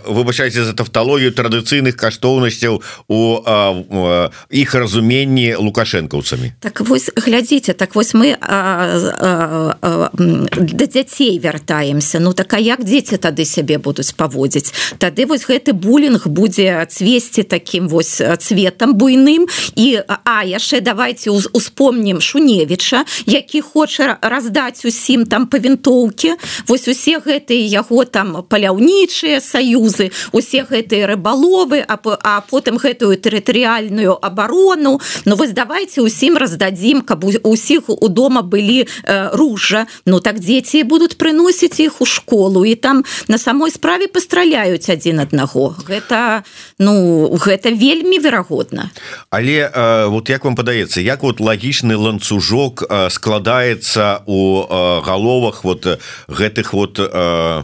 выбачайце 0.08 0.63
за 0.63 0.74
тавталогію 0.74 1.36
традыцыйных 1.36 2.00
каштоўнасцяў 2.00 2.80
у 3.12 3.22
іх 4.50 4.75
разуменні 4.75 5.60
лукашэнкаўцамі. 5.60 6.56
Так 6.63 6.80
вось 6.82 7.12
глядзіце 7.16 7.74
так 7.74 7.96
вось 7.96 8.13
мы 8.13 8.38
а, 8.39 8.96
а, 9.20 9.75
а, 9.82 10.10
да 10.16 10.86
дзяцей 10.88 11.39
вяртаемся. 11.39 12.20
Ну 12.20 12.32
так 12.32 12.54
а 12.54 12.60
як 12.60 12.80
дзеці 12.80 13.18
тады 13.20 13.44
сябе 13.44 13.77
будуць 13.77 14.16
паводзіць? 14.16 14.72
Тады 15.04 15.27
вось 15.27 15.44
гэты 15.44 15.75
булінг 15.75 16.32
будзе 16.32 16.88
цвесці 16.88 17.44
таким 17.44 17.92
вось 17.92 18.24
цветам 18.24 18.96
буйным. 18.96 19.51
І 19.75 20.00
а 20.08 20.48
яшчэ 20.48 20.80
давайте 20.80 21.32
успомнім 21.32 22.22
шуневіча 22.22 23.04
які 23.25 23.62
хоча 23.62 24.18
раздаць 24.22 24.86
усім 24.86 25.25
там 25.25 25.48
па 25.48 25.60
вінтоўке 25.60 26.37
вось 26.67 26.88
усе 26.88 27.20
гэтыя 27.20 27.67
яго 27.67 28.06
там 28.06 28.44
паляўнічыя 28.44 29.41
саюзы 29.41 30.12
усе 30.32 30.63
гэтыя 30.63 31.08
рыбаловы 31.08 31.84
а, 31.88 32.41
потым 32.50 32.77
гэтую 32.77 33.17
тэрытарыяльную 33.17 34.17
абарону. 34.22 35.00
Ну 35.25 35.36
вось 35.36 35.51
давайте 35.51 36.01
усім 36.01 36.38
раздадзім 36.38 37.01
каб 37.01 37.25
усіх 37.44 37.89
у 37.89 38.08
дома 38.08 38.41
былі 38.41 38.88
э, 39.03 39.29
ружа 39.34 39.88
Ну 40.06 40.20
так 40.20 40.39
дзеці 40.39 40.84
будуць 40.84 41.15
прыносіць 41.20 41.79
іх 41.79 42.01
у 42.01 42.06
школу 42.06 42.65
і 42.65 42.75
там 42.75 43.03
на 43.27 43.38
самой 43.38 43.72
справе 43.72 44.08
пастраляюць 44.08 44.89
адзін 44.89 45.20
аднаго. 45.20 45.75
Гэта 45.88 46.44
ну 46.79 47.27
гэта 47.36 47.72
вельмі 47.72 48.20
верагодна. 48.20 48.91
Але 49.29 49.67
э, 49.67 50.06
вот 50.08 50.29
як 50.29 50.46
вам 50.46 50.56
падаецца 50.56 51.01
як 51.01 51.24
вот 51.24 51.39
лагічны 51.39 51.98
ланцужок 51.98 52.84
э, 52.84 53.10
складаецца 53.10 54.24
у 54.25 54.63
э, 54.63 55.01
галовах 55.01 55.63
вот 55.63 56.00
гэтых 56.27 56.74
вот 56.74 57.00
э, 57.00 57.63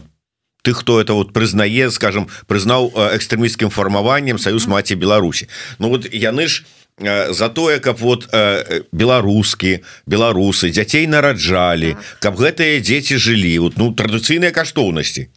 ты 0.63 0.73
хто 0.73 1.01
это 1.01 1.13
вот 1.13 1.33
прызнае 1.33 1.91
скажем 1.91 2.29
прызнаў 2.47 2.91
экстрэміскім 2.95 3.69
фармаваннем 3.69 4.39
союз 4.39 4.67
маці 4.67 4.95
Беларусі. 4.95 5.49
Ну 5.79 5.89
вот 5.89 6.07
яны 6.11 6.47
ж 6.47 6.63
э, 6.97 7.33
за 7.33 7.49
тое 7.49 7.79
каб 7.79 7.99
вот 7.99 8.29
э, 8.31 8.83
беларускі 8.91 9.83
беларусы 10.07 10.69
дзяцей 10.69 11.07
нараджалі 11.07 11.93
так. 11.93 12.19
каб 12.19 12.39
гэтыя 12.39 12.79
дзеці 12.79 13.17
жылі. 13.17 13.59
Вот 13.59 13.77
ну 13.77 13.91
традыцыйныя 13.91 14.51
каштоўнасці. 14.51 15.29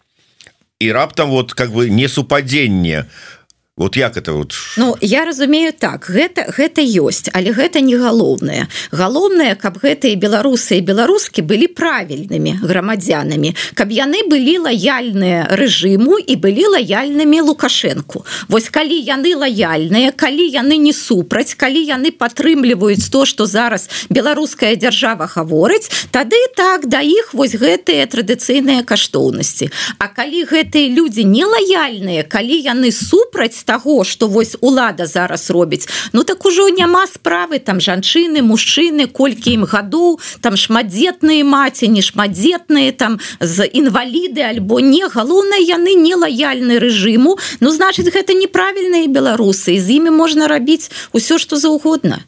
І 0.79 0.93
раптам 0.93 1.31
вот 1.31 1.55
как 1.55 1.73
бы 1.73 1.89
не 1.89 2.09
супадзенне 2.09 3.05
у 3.05 3.37
вот 3.77 3.97
як 3.97 4.17
это 4.17 4.33
вот 4.33 4.55
Ну 4.77 4.97
я 5.01 5.25
разумею 5.25 5.73
так 5.79 6.09
гэта 6.09 6.49
гэта 6.49 6.81
ёсць 6.81 7.29
але 7.33 7.53
гэта 7.53 7.81
не 7.81 7.97
галоўнае. 7.97 8.69
Галоўнае 8.91 9.55
каб 9.55 9.77
гэтыя 9.77 10.17
беларусы 10.17 10.81
і 10.81 10.81
беларускі 10.81 11.45
былі 11.45 11.69
правільнымі 11.69 12.65
грамадзянамі 12.65 13.53
каб 13.75 13.93
яны 13.93 14.25
былі 14.33 14.65
лаяльныя 14.65 15.53
рэжыму 15.53 16.17
і 16.17 16.37
былі 16.37 16.65
лаяльнымі 16.73 17.41
лукашэнку. 17.41 18.25
Вось 18.49 18.73
калі 18.73 18.97
яны 18.97 19.37
лаяльныя 19.37 20.13
калі 20.17 20.49
яны 20.49 20.81
не 20.81 20.97
супраць 20.97 21.53
калі 21.53 21.85
яны 21.85 22.17
падтрымліваюць 22.17 23.13
то 23.13 23.27
что 23.29 23.45
зараз 23.45 24.09
беларуская 24.09 24.77
дзяржава 24.77 25.29
гаворыць 25.29 26.09
тады 26.17 26.41
так 26.57 26.89
да 26.89 27.05
іх 27.05 27.37
вось 27.37 27.53
гэтыя 27.53 28.09
традыцыйныя 28.09 28.89
каштоўнасці. 28.89 29.69
А 30.01 30.09
калі 30.09 30.49
гэтыя 30.49 30.89
людзі 30.89 31.29
не 31.29 31.45
лаяльныя 31.45 32.25
калі 32.25 32.57
яны 32.57 32.89
супраць 32.89 33.66
того 33.67 34.05
что 34.05 34.29
вось 34.29 34.57
улада 34.61 35.07
зараз 35.07 35.51
робіць. 35.51 35.89
Ну 36.13 36.23
так 36.23 36.47
ужо 36.47 36.71
няма 36.71 37.07
справы 37.07 37.59
там 37.59 37.81
жанчыны 37.81 38.41
мужчыны 38.41 39.11
колькі 39.11 39.59
ім 39.59 39.65
гадоў 39.67 40.21
там 40.41 40.57
шматдзетныя 40.57 41.45
маці 41.45 41.91
не 41.91 42.01
шматдзетныя 42.01 42.93
там 42.93 43.19
з 43.41 43.67
інваліды 43.67 44.41
альбо 44.41 44.81
не. 44.81 45.05
Галоўнае 45.07 45.61
яны 45.67 45.99
не 45.99 46.15
лаяльны 46.15 46.79
рэжыму. 46.79 47.37
Ну 47.61 47.69
значыць 47.75 48.09
гэта 48.15 48.33
неправільныя 48.33 49.11
беларусы. 49.11 49.77
З 49.77 49.99
імі 49.99 50.15
можна 50.15 50.49
рабіць 50.49 50.91
усё 51.13 51.39
что 51.43 51.59
заўгодна 51.59 52.23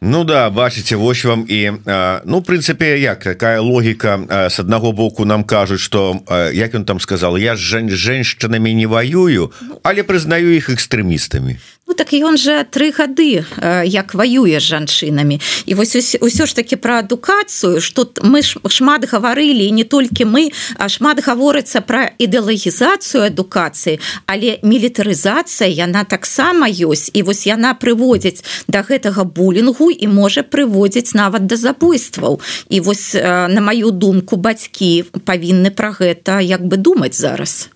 Ну 0.00 0.24
да 0.24 0.48
бачыце 0.48 0.96
вось 0.96 1.24
вам 1.28 1.44
і 1.44 1.84
ну 2.24 2.40
прынцыпе 2.40 2.96
як 2.96 3.20
такая 3.20 3.60
логіка 3.60 4.48
с 4.48 4.58
аднаго 4.58 4.92
боку 4.92 5.24
нам 5.24 5.44
кажуць 5.44 5.80
что 5.80 6.24
як 6.52 6.74
ён 6.74 6.84
там 6.84 7.00
сказал 7.00 7.36
я 7.36 7.54
ж 7.56 7.84
женщинами 7.92 8.70
не 8.70 8.86
воюю 8.86 9.52
але 9.84 10.00
прызнаю 10.02 10.56
іх 10.56 10.70
экстрэмістамі 10.72 11.60
Ну, 11.90 11.94
так 11.94 12.12
ён 12.14 12.38
же 12.38 12.62
тры 12.70 12.94
гады 12.94 13.42
як 13.82 14.14
ваюе 14.14 14.62
з 14.62 14.62
жанчынамі. 14.62 15.42
І 15.66 15.74
вось 15.74 16.14
ўсё 16.22 16.46
ж 16.46 16.54
таки 16.54 16.78
про 16.78 17.02
адукацыю 17.02 17.82
что 17.82 18.06
мы 18.22 18.46
шмат 18.46 19.10
гаварылі 19.10 19.66
не 19.74 19.82
толькі 19.82 20.30
мы 20.30 20.54
а 20.78 20.86
шмат 20.86 21.18
гаворыцца 21.18 21.82
про 21.82 22.14
ідэалагізацыю 22.14 23.26
адукацыі 23.26 23.98
але 24.30 24.62
мілітарызацыя 24.62 25.66
яна 25.66 26.06
таксама 26.06 26.70
ёсць. 26.70 27.10
І 27.10 27.26
вось 27.26 27.50
яна 27.50 27.74
прыводзіць 27.74 28.46
до 28.70 28.86
гэтага 28.86 29.26
булінгу 29.26 29.90
і 29.90 30.06
можа 30.06 30.46
прыводзіць 30.46 31.18
нават 31.18 31.50
да 31.50 31.58
забойстваў. 31.58 32.38
І 32.70 32.86
вось 32.86 33.18
на 33.18 33.58
маю 33.58 33.90
думку 33.90 34.38
бацькі 34.38 35.10
павінны 35.26 35.74
про 35.74 35.90
гэта 35.90 36.38
як 36.38 36.62
бы 36.62 36.78
думаць 36.78 37.18
зараз 37.18 37.66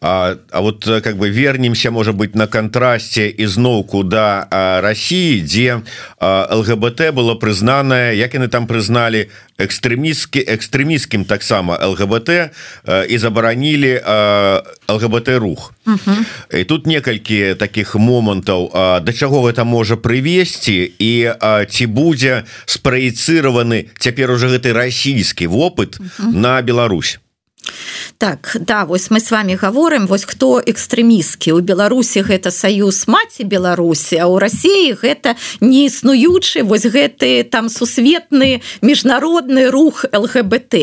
а 0.00 0.24
А, 0.50 0.60
вот 0.60 0.86
э, 0.86 1.00
как 1.00 1.16
бы 1.16 1.28
вернемся 1.28 1.90
может 1.90 2.14
быть 2.14 2.34
на 2.34 2.46
контрасте 2.46 3.34
изноўку 3.38 4.02
до 4.04 4.46
да, 4.50 4.80
России 4.80 5.40
где 5.40 5.82
ЛГБТ 6.20 7.12
было 7.12 7.34
прызнаное 7.34 8.12
як 8.12 8.34
яны 8.34 8.48
там 8.48 8.66
прызнали 8.66 9.30
экстрэмісткі 9.58 10.40
экстрэміскім 10.40 11.24
таксама 11.24 11.78
ЛГБТ 11.82 12.30
і 13.08 13.18
забаранілі 13.18 14.00
ЛГБТ 14.88 15.28
рух 15.28 15.72
uh 15.86 15.98
-huh. 16.06 16.60
і 16.60 16.64
тут 16.64 16.86
некалькі 16.86 17.54
таких 17.54 17.94
момантаў 17.94 18.70
да 19.02 19.12
чаго 19.12 19.42
гэта 19.42 19.64
можа 19.64 19.94
прывесці 19.96 20.92
і 20.98 21.30
ці 21.68 21.86
будзе 21.86 22.44
спраецыраваны 22.66 23.86
цяпер 23.98 24.30
уже 24.30 24.48
гэты 24.48 24.72
расійскі 24.72 25.46
вопыт 25.46 26.00
uh 26.00 26.04
-huh. 26.20 26.34
на 26.34 26.62
Беларусь 26.62 27.18
так 28.18 28.56
да 28.60 28.84
вось 28.84 29.10
мы 29.10 29.20
с 29.20 29.30
вами 29.30 29.54
говорим 29.54 30.06
вось 30.06 30.24
хто 30.24 30.60
экстрэміскі 30.60 31.52
у 31.52 31.60
беларусі 31.60 32.22
гэта 32.22 32.50
саюз 32.50 33.06
маці 33.08 33.44
беларусі 33.44 34.16
а 34.16 34.26
у 34.26 34.38
россии 34.38 34.92
гэта 34.92 35.36
не 35.60 35.86
існуючы 35.86 36.62
вось 36.62 36.86
гэты 36.86 37.44
там 37.44 37.68
сусветны 37.68 38.62
міжнародны 38.82 39.70
рух 39.70 40.04
лгбт 40.12 40.74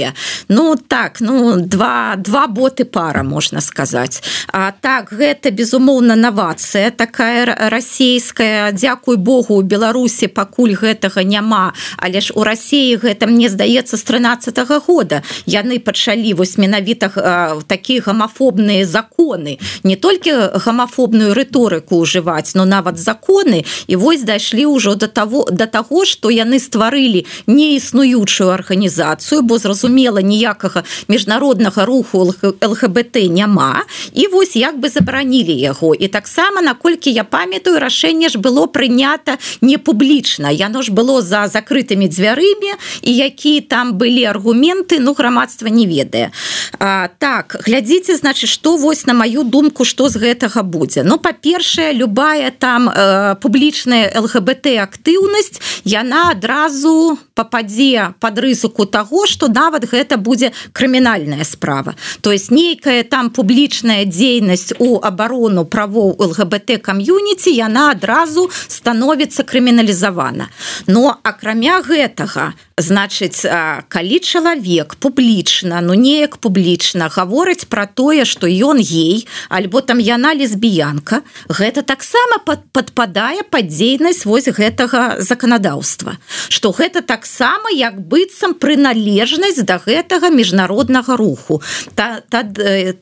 ну 0.47 0.75
так 0.75 1.21
ну 1.21 1.57
два 1.57 2.15
два 2.17 2.47
боты 2.47 2.85
пара 2.85 3.23
можна 3.23 3.61
сказаць. 3.61 4.21
А 4.51 4.71
так 4.71 5.11
гэта 5.11 5.51
безумоўна 5.51 6.15
навацыя 6.15 6.91
такая 6.91 7.45
расійская. 7.69 8.71
Дякуй 8.71 9.17
Богу 9.17 9.55
у 9.55 9.61
беларусі 9.61 10.27
пакуль 10.27 10.75
гэтага 10.75 11.23
няма 11.23 11.73
але 11.97 12.21
ж 12.21 12.33
у 12.35 12.43
Росіі 12.43 12.97
гэта 12.97 13.27
мне 13.27 13.49
здаецца 13.49 13.97
з 13.97 14.03
13 14.03 14.57
-го 14.57 14.81
года. 14.87 15.21
Яны 15.45 15.79
пачалі 15.79 16.33
вось 16.33 16.57
менавіта 16.71 17.63
такія 17.67 18.01
гамафобныя 18.01 18.85
законы 18.85 19.59
не 19.83 19.95
толькі 19.95 20.55
гамафобную 20.55 21.35
рыторыку 21.35 21.99
ўжываць 21.99 22.55
но 22.55 22.65
нават 22.65 22.95
законы 22.95 23.65
і 23.87 23.95
вось 23.95 24.23
дайшлі 24.23 24.65
ўжо 24.71 24.95
до 24.95 25.07
того 25.07 25.47
до 25.51 25.67
таго 25.67 26.05
что 26.05 26.31
яны 26.31 26.59
стварылі 26.59 27.25
неіснуючую 27.47 28.49
арганізацыю 28.49 29.41
бо 29.41 29.57
зразумела 29.57 30.21
ніякага 30.21 30.83
міжнароднага 31.07 31.85
руху 31.85 32.31
лгбт 32.61 33.15
няма 33.27 33.83
і 34.13 34.27
вось 34.27 34.55
як 34.55 34.79
бы 34.79 34.87
забаранілі 34.89 35.51
яго 35.51 35.95
і 35.95 36.07
таксама 36.07 36.61
наколькі 36.61 37.11
я 37.11 37.23
памятаю 37.23 37.79
рашэнне 37.79 38.29
ж 38.29 38.39
было 38.39 38.67
прынята 38.67 39.37
не 39.61 39.77
публічна 39.77 40.49
яно 40.51 40.81
ж 40.81 40.91
было 40.91 41.21
за 41.21 41.47
закрытымі 41.51 42.07
дзвярымі 42.07 42.79
і 43.01 43.11
якія 43.11 43.61
там 43.61 43.93
былі 43.99 44.23
аргументы 44.23 44.99
ну 44.99 45.13
грамадства 45.13 45.67
не 45.67 45.85
ведае 45.85 46.31
а, 46.79 47.09
так 47.17 47.55
глядзіце 47.65 48.15
значит 48.15 48.49
что 48.49 48.77
вось 48.77 49.05
на 49.05 49.13
маю 49.13 49.43
думку 49.43 49.85
что 49.85 50.09
з 50.09 50.17
гэтага 50.17 50.63
будзе. 50.63 51.03
Ну 51.03 51.17
па-першае 51.17 51.93
любая 51.93 52.51
там 52.51 52.89
э, 52.89 53.35
публічная 53.41 54.11
лгбт 54.15 54.67
актыўнасць 54.81 55.61
яна 55.85 56.31
адразу 56.31 57.17
попадзе 57.33 58.13
под 58.19 58.39
рызыку 58.39 58.85
того 58.85 59.25
что 59.27 59.47
нават 59.47 59.85
гэта 59.85 60.17
будзе 60.17 60.51
крымінальная 60.73 61.43
справа. 61.43 61.95
То 62.21 62.31
есть 62.31 62.51
нейкая 62.51 63.03
там 63.03 63.29
публічная 63.29 64.05
дзейнасць 64.05 64.73
у 64.79 64.99
оборону 64.99 65.65
правоў 65.65 66.15
лгбт 66.17 66.81
кам'юніці 66.81 67.51
яна 67.51 67.91
адразу 67.91 68.49
становится 68.67 69.43
крыміналізавана. 69.43 70.49
Но 70.87 71.17
акрамя 71.23 71.81
гэтага 71.81 72.53
значыць 72.77 73.45
калі 73.87 74.19
чалавек 74.19 74.95
публічна 74.95 75.81
ну 75.81 75.93
неяк 75.93 76.37
публічна 76.41 77.07
гаворыць 77.13 77.65
про 77.69 77.85
тое 77.85 78.25
что 78.25 78.47
ён 78.47 78.81
ей 78.81 79.27
альбо 79.49 79.81
там 79.81 79.99
яна 79.99 80.33
лесбіянка. 80.33 81.21
Гэта 81.47 81.81
таксама 81.83 82.41
под 82.45 82.65
подпадае 82.73 83.43
под 83.43 83.69
дзейнасць 83.69 84.25
вось 84.25 84.49
гэтага 84.49 85.21
заканадаўства 85.21 86.17
что 86.49 86.71
гэта 86.71 87.01
таксама 87.01 87.69
як 87.71 88.01
быццам 88.01 88.53
прыналежнасць 88.53 89.61
да 89.63 89.77
гэтага 89.77 90.29
міжнароднага 90.29 91.15
руху. 91.15 91.61
Та, 91.95 92.21
та 92.29 92.43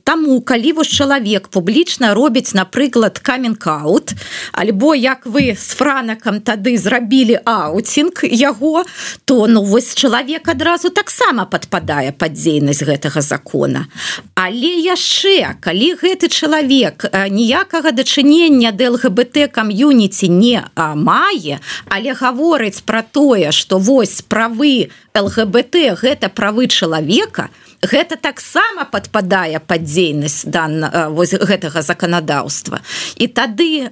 таму 0.03 0.41
калі 0.41 0.71
вось 0.79 0.91
чалавек 0.91 1.47
публічна 1.47 2.13
робіць 2.13 2.53
напрыклад 2.53 3.19
каменкаут 3.19 4.13
альбо 4.51 4.95
як 4.95 5.25
вы 5.25 5.55
с 5.55 5.73
франакам 5.77 6.41
тады 6.41 6.77
зрабілі 6.77 7.39
ауцінг 7.45 8.23
яго 8.23 8.83
то 9.25 9.47
ну 9.47 9.63
вось 9.63 9.95
чалавек 9.95 10.47
адразу 10.49 10.89
таксама 10.89 11.45
подпадае 11.45 12.11
под 12.11 12.33
дзейнасць 12.33 12.83
гэтага 12.83 13.21
закона. 13.29 13.85
Але 14.33 14.73
яшчэ 14.81 15.61
калі 15.61 15.93
гэты 16.01 16.29
чалавек 16.33 17.05
ніякага 17.29 17.93
дачынення 17.93 18.71
да 18.73 18.89
лгбт 18.97 19.37
кам'юніці 19.53 20.29
не 20.33 20.65
мае 20.75 21.61
але 21.89 22.13
гаворыць 22.17 22.81
про 22.81 23.01
тое 23.01 23.51
что 23.51 23.77
вось 23.77 24.21
правы 24.25 24.89
лгбт 25.13 25.75
гэта 26.01 26.33
правы 26.33 26.67
чалавека 26.67 27.49
то 27.53 27.68
гэта 27.81 28.15
таксама 28.15 28.85
подпадае 28.91 29.59
под 29.59 29.83
дзейнасць 29.83 30.43
дан 30.45 30.83
вось 31.15 31.33
гэтага 31.33 31.81
заканадаўства. 31.81 32.81
І 33.15 33.27
тады 33.27 33.89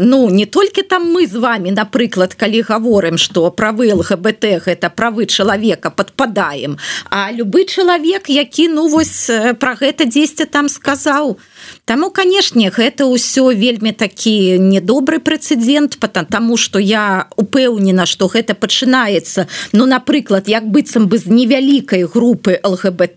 ну 0.00 0.30
не 0.30 0.46
толькі 0.46 0.82
там 0.82 1.12
мы 1.12 1.26
з 1.26 1.36
вами 1.36 1.70
напрыклад 1.70 2.34
калі 2.34 2.62
гаворым 2.62 3.18
что 3.18 3.50
правы 3.50 3.92
лгбт 3.92 4.64
гэта 4.64 4.90
правы 4.90 5.26
чалавека 5.26 5.90
подпадаем 5.90 6.78
а 7.10 7.30
любы 7.32 7.64
чалавек 7.64 8.28
які 8.28 8.68
ну 8.68 8.88
вось 8.88 9.30
про 9.60 9.74
гэта 9.74 10.04
10 10.04 10.50
там 10.50 10.68
сказаў. 10.68 11.38
Таму 11.84 12.10
канешне 12.10 12.70
гэта 12.70 13.04
ўсё 13.04 13.52
вельмі 13.52 13.92
такі 13.92 14.56
недобры 14.58 15.20
прэцэдент 15.20 16.00
потому 16.00 16.56
что 16.56 16.78
я 16.78 17.28
упэўнена 17.36 18.06
что 18.06 18.28
гэта 18.28 18.54
пачынаецца 18.54 19.46
ну 19.72 19.84
напрыклад 19.86 20.48
як 20.48 20.64
быццам 20.64 21.08
бы 21.08 21.18
з 21.18 21.28
невялікай 21.28 22.04
групы 22.04 22.60
лгбт 22.64 23.09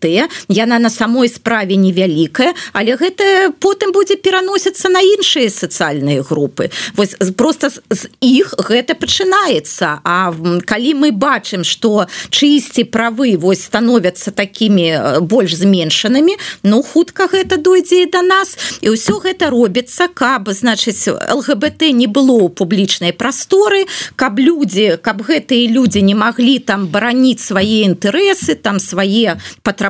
яна 0.49 0.79
на 0.79 0.89
самой 0.89 1.29
справе 1.29 1.75
невялікая 1.75 2.53
але 2.73 2.95
гэта 2.95 3.53
потым 3.59 3.91
будзе 3.91 4.15
пераносіцца 4.15 4.89
на 4.89 5.01
іншыя 5.01 5.49
сацыяльныя 5.49 6.23
групы. 6.23 6.69
Вось 6.95 7.15
просто 7.37 7.69
з 7.69 8.07
іх 8.21 8.53
гэта 8.57 8.95
пачынаецца. 8.95 9.99
А 10.03 10.33
калі 10.65 10.93
мы 10.93 11.11
бачым 11.11 11.63
что 11.63 12.07
чысці 12.29 12.83
правы 12.83 13.37
вось 13.37 13.63
становяцца 13.63 14.31
такімі 14.31 15.21
больш 15.21 15.55
зменшанымі 15.55 16.37
ну 16.63 16.83
хутка 16.83 17.27
гэта 17.27 17.57
дойдзе 17.57 18.05
да 18.05 18.21
нас. 18.21 18.33
Нас 18.43 18.57
і 18.81 18.91
ўсё 18.91 19.21
гэта 19.23 19.49
робіцца 19.53 20.09
каб 20.11 20.49
значыць 20.49 21.07
лгбт 21.07 21.81
не 21.93 22.07
было 22.07 22.43
ў 22.43 22.49
публічнай 22.49 23.13
прасторы 23.13 23.85
каб 24.15 24.39
людзі 24.39 24.97
каб 24.99 25.21
гэтыя 25.21 25.69
людзі 25.69 26.01
не 26.01 26.15
маглі 26.15 26.59
там 26.59 26.87
бараніць 26.87 27.39
свае 27.39 27.87
інтарэсы 27.87 28.55
там 28.55 28.79
свае 28.79 29.39
патрабаванні 29.61 29.82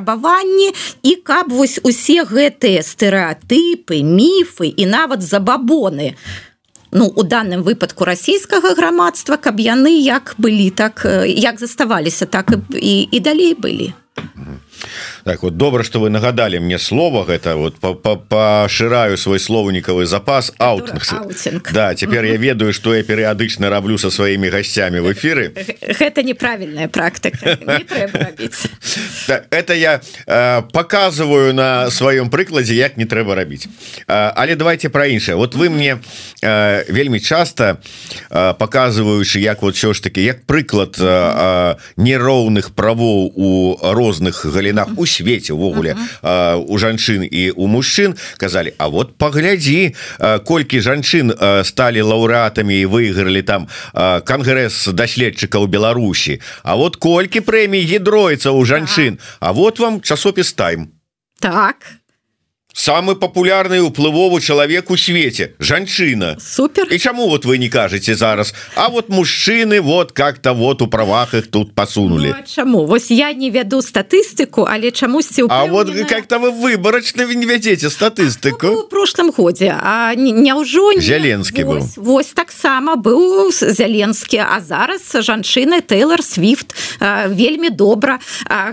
і 1.04 1.16
каб 1.16 1.52
вось 1.52 1.80
усе 1.84 2.24
гэтыя 2.24 2.82
стэеатыпы 2.82 4.02
міфы 4.04 4.68
і 4.68 4.86
нават 4.86 5.22
забабоны 5.22 6.16
ну 6.92 7.12
у 7.16 7.24
данным 7.24 7.64
выпадку 7.64 8.06
расійскага 8.06 8.74
грамадства 8.74 9.38
каб 9.38 9.60
яны 9.60 9.98
як 10.00 10.36
былі 10.38 10.70
так 10.70 11.06
як 11.26 11.60
заставаліся 11.60 12.26
так 12.26 12.54
і 12.76 13.08
і 13.12 13.20
далей 13.20 13.54
былі 13.54 13.94
так 15.24 15.44
вот 15.44 15.58
добра 15.58 15.84
что 15.84 16.00
вы 16.00 16.10
нагадали 16.10 16.58
мне 16.58 16.78
слово 16.78 17.26
гэта 17.26 17.56
вот 17.56 17.76
пашыраю 18.28 19.18
свой 19.18 19.40
словнікавы 19.40 20.06
запас 20.06 20.52
аутинг. 20.58 21.72
да 21.72 21.96
теперь 21.96 22.26
я 22.26 22.38
ведаю 22.38 22.74
что 22.74 22.94
я 22.94 23.04
перыядычна 23.04 23.70
раблю 23.70 23.98
со 23.98 24.12
сваімі 24.12 24.50
гасцямі 24.50 25.00
в 25.00 25.12
эфиры. 25.12 25.54
Гэта 25.82 26.24
неправільная 26.24 26.88
практыка 26.88 27.58
это 29.50 29.74
я 29.74 30.02
э, 30.28 30.62
показываю 30.74 31.54
на 31.54 31.90
сваём 31.90 32.30
прыкладзе 32.30 32.76
як 32.76 32.98
не 32.98 33.06
трэба 33.06 33.36
рабіць 33.36 33.68
але 34.08 34.56
давайте 34.56 34.90
про 34.90 35.06
іншае 35.06 35.36
вот 35.36 35.56
вы 35.56 35.70
мне 35.70 36.00
э, 36.42 36.92
вельмі 36.92 37.20
часто 37.20 37.80
э, 38.30 38.54
показываючы 38.54 39.40
як 39.40 39.62
вот 39.62 39.76
все 39.76 39.94
ж 39.94 40.04
таки 40.04 40.22
як 40.22 40.46
прыклад 40.46 40.98
нероўных 41.98 42.72
правоў 42.76 43.32
у 43.36 43.78
розных 43.82 44.46
галінах 44.46 44.88
у 44.98 45.06
свеце 45.14 45.54
увогуле 45.54 45.96
у 46.24 46.78
жанчын 46.82 47.28
і 47.30 47.44
у 47.54 47.70
мужчын 47.70 48.18
казалі 48.42 48.74
А 48.78 48.90
вот 48.90 49.18
паглядзі 49.22 49.94
колькі 50.50 50.82
жанчын 50.82 51.34
сталі 51.64 52.02
лаўрэатамі 52.02 52.74
і 52.82 52.90
выйгралі 52.90 53.46
там 53.46 53.70
кангрэс 53.94 54.90
даследчыкаў 54.92 55.70
Беларусі 55.70 56.42
А 56.64 56.76
вот 56.76 56.98
колькі 56.98 57.46
прэмій 57.46 57.86
гідроіцца 57.86 58.52
у 58.52 58.66
жанчын. 58.66 59.20
А 59.40 59.52
вот 59.52 59.80
вам 59.80 60.02
часопіс 60.02 60.54
тайм 60.54 60.90
так 61.40 62.03
самый 62.74 63.16
популярный 63.16 63.86
уплывовы 63.86 64.42
чалавек 64.42 64.90
у 64.90 64.98
свеце 64.98 65.54
жанчына 65.60 66.38
супер. 66.40 66.88
І 66.92 66.98
чаму 66.98 67.30
вот 67.30 67.46
вы 67.46 67.58
не 67.58 67.70
кажаце 67.70 68.16
зараз? 68.16 68.54
А 68.76 68.90
вот 68.90 69.10
мужчыны 69.10 69.80
вот 69.80 70.12
как-то 70.12 70.54
вот 70.54 70.82
у 70.82 70.88
правах 70.88 71.34
их 71.34 71.48
тут 71.52 71.76
посунули. 71.76 72.34
Ну, 72.38 72.44
Чаму 72.48 72.86
Вось 72.86 73.12
я 73.12 73.32
не 73.34 73.50
вяду 73.52 73.82
статыстыку 73.82 74.66
але 74.68 74.92
чамусьці 74.92 75.46
А 75.50 75.66
вот 75.66 75.90
как-то 76.10 76.40
вы 76.40 76.52
выбарачна 76.52 77.26
вы 77.28 77.36
не 77.36 77.46
вядзеце 77.46 77.90
статыстыку. 77.90 78.68
У 78.68 78.84
прошлым 78.88 79.30
годзе 79.30 79.78
А 79.80 80.16
няўжо 80.16 81.00
зяленскі 81.00 81.64
быў 81.64 81.86
Вось 81.98 82.34
таксама 82.34 82.96
быў 82.96 83.52
зяленскі 83.52 84.38
А 84.38 84.60
зараз 84.60 85.02
жанчыны 85.14 85.82
Тейлор 85.82 86.24
свифт 86.24 86.74
вельмі 87.28 87.70
добра. 87.70 88.20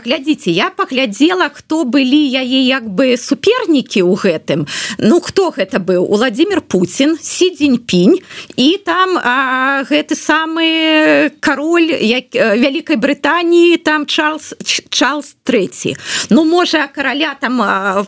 Глядзіце 0.04 0.50
я 0.50 0.70
паглядзела 0.70 1.50
хто 1.52 1.84
былі 1.84 2.20
яе 2.32 2.64
як 2.64 2.88
бы 2.88 3.16
супернікі 3.16 3.89
удзельнікі 3.90 4.02
ў 4.02 4.14
гэтым. 4.14 4.66
Ну 4.98 5.20
хто 5.20 5.50
гэта 5.50 5.78
быў? 5.78 6.06
Владимир 6.06 6.60
Путін 6.60 7.18
сі 7.20 7.50
дзень-пінь 7.50 8.18
і 8.56 8.78
там 8.84 9.18
а, 9.18 9.82
гэты 9.84 10.14
самы 10.14 11.30
кароль 11.40 11.90
як 12.00 12.34
вялікай 12.34 12.96
Брытаніі 12.96 13.76
там 13.82 14.06
Чарльз 14.06 14.54
Чарльз 14.90 15.36
третий 15.44 15.96
Ну 16.30 16.44
можа 16.44 16.86
караля 16.86 17.34
там 17.40 17.60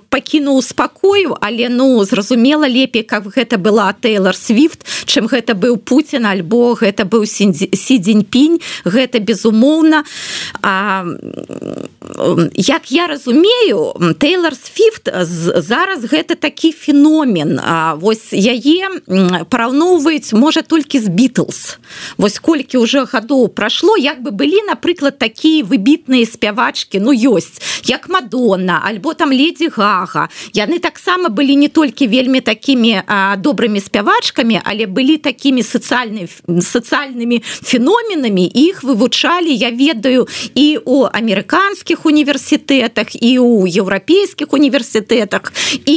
пакінуў 0.08 0.62
спакою 0.62 1.36
але 1.40 1.68
ну 1.68 2.04
зразумела 2.04 2.68
лепей 2.68 3.02
как 3.02 3.26
гэта 3.26 3.58
была 3.58 3.92
Тейлор 3.92 4.36
свифт 4.36 4.86
чым 5.06 5.26
гэта 5.26 5.54
быў 5.54 5.78
Путін 5.78 6.26
альбо 6.26 6.74
гэта 6.74 7.04
быў 7.04 7.26
сі 7.26 7.98
дзень-пінь 7.98 8.60
гэта 8.84 9.18
безумоўна 9.18 10.04
а, 10.62 11.04
як 12.54 12.90
я 12.90 13.06
разумею 13.06 14.14
Тейлор 14.18 14.54
свифт 14.54 15.08
зараз 15.72 16.04
гэта 16.04 16.36
такі 16.36 16.72
феномен. 16.72 17.56
А, 17.56 17.94
вось 17.96 18.36
яе 18.36 18.92
параўноўваюць 19.48 20.36
можа 20.36 20.60
толькі 20.60 21.00
з 21.00 21.08
Бітлз 21.08 21.78
Вось 22.20 22.38
колькі 22.38 22.76
уже 22.76 23.04
гадоў 23.08 23.48
прайшло 23.48 23.96
як 23.96 24.20
бы 24.20 24.30
былі 24.36 24.60
напрыклад 24.68 25.16
такія 25.16 25.64
выбітныя 25.64 26.28
спявачки 26.28 27.00
Ну 27.00 27.16
ёсць 27.16 27.56
як 27.88 28.08
Мадонна 28.12 28.82
альбо 28.84 29.14
там 29.14 29.32
леди 29.32 29.72
гага 29.72 30.28
яны 30.52 30.78
таксама 30.78 31.32
былі 31.32 31.56
не 31.56 31.68
толькі 31.68 32.06
вельмі 32.06 32.44
такими 32.44 33.00
добрымі 33.40 33.80
спявачкамі 33.80 34.60
але 34.64 34.84
былі 34.86 35.16
такими 35.16 35.64
сацыяльнымі 35.64 36.28
сацыяльнымі 36.60 37.40
феноменамі. 37.44 38.44
Іх 38.44 38.84
вывучалі 38.84 39.56
я 39.56 39.70
ведаю 39.70 40.28
і 40.54 40.78
у 40.84 41.08
амерыканскіх 41.08 42.04
універсітэтах 42.04 43.16
і 43.16 43.38
у 43.38 43.64
еўрапейскіх 43.64 44.52
універсітэтах 44.52 45.52
і 45.86 45.96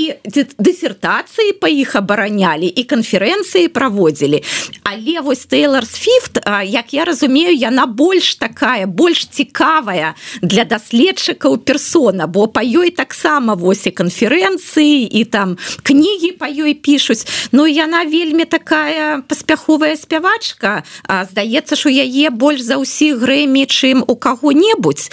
дысертацыі 0.60 1.58
па 1.62 1.70
іх 1.70 1.96
абаранялі 1.96 2.68
і 2.68 2.84
канферэнцыі 2.84 3.68
праводзілі 3.68 4.44
але 4.84 5.22
вось 5.22 5.46
Тейлор 5.46 5.86
свифт 5.86 6.40
як 6.64 6.94
я 6.94 7.06
разумею 7.06 7.54
яна 7.56 7.86
больш 7.86 8.36
такая 8.36 8.86
больш 8.88 9.28
цікавая 9.28 10.16
для 10.42 10.66
даследчыкаў 10.66 11.58
персона 11.58 12.28
бо 12.28 12.48
па 12.48 12.62
ёй 12.62 12.92
таксама 12.92 13.56
вось 13.56 13.88
і 13.88 13.92
канферэнцыі 13.92 15.06
і 15.06 15.24
там 15.26 15.58
кнігі 15.84 16.32
па 16.38 16.50
ёй 16.50 16.74
пішуць 16.74 17.26
Ну 17.52 17.68
яна 17.68 18.04
вельмі 18.06 18.46
такая 18.46 19.22
паспяховая 19.28 19.96
спявачка. 19.96 20.84
Здаецца 21.32 21.76
ж 21.76 21.88
у 21.88 21.92
яе 21.92 22.30
больш 22.30 22.62
за 22.62 22.78
ўсіх 22.82 23.22
грэмі 23.22 23.64
чым 23.64 24.04
у 24.04 24.16
каго-небудзь 24.16 25.12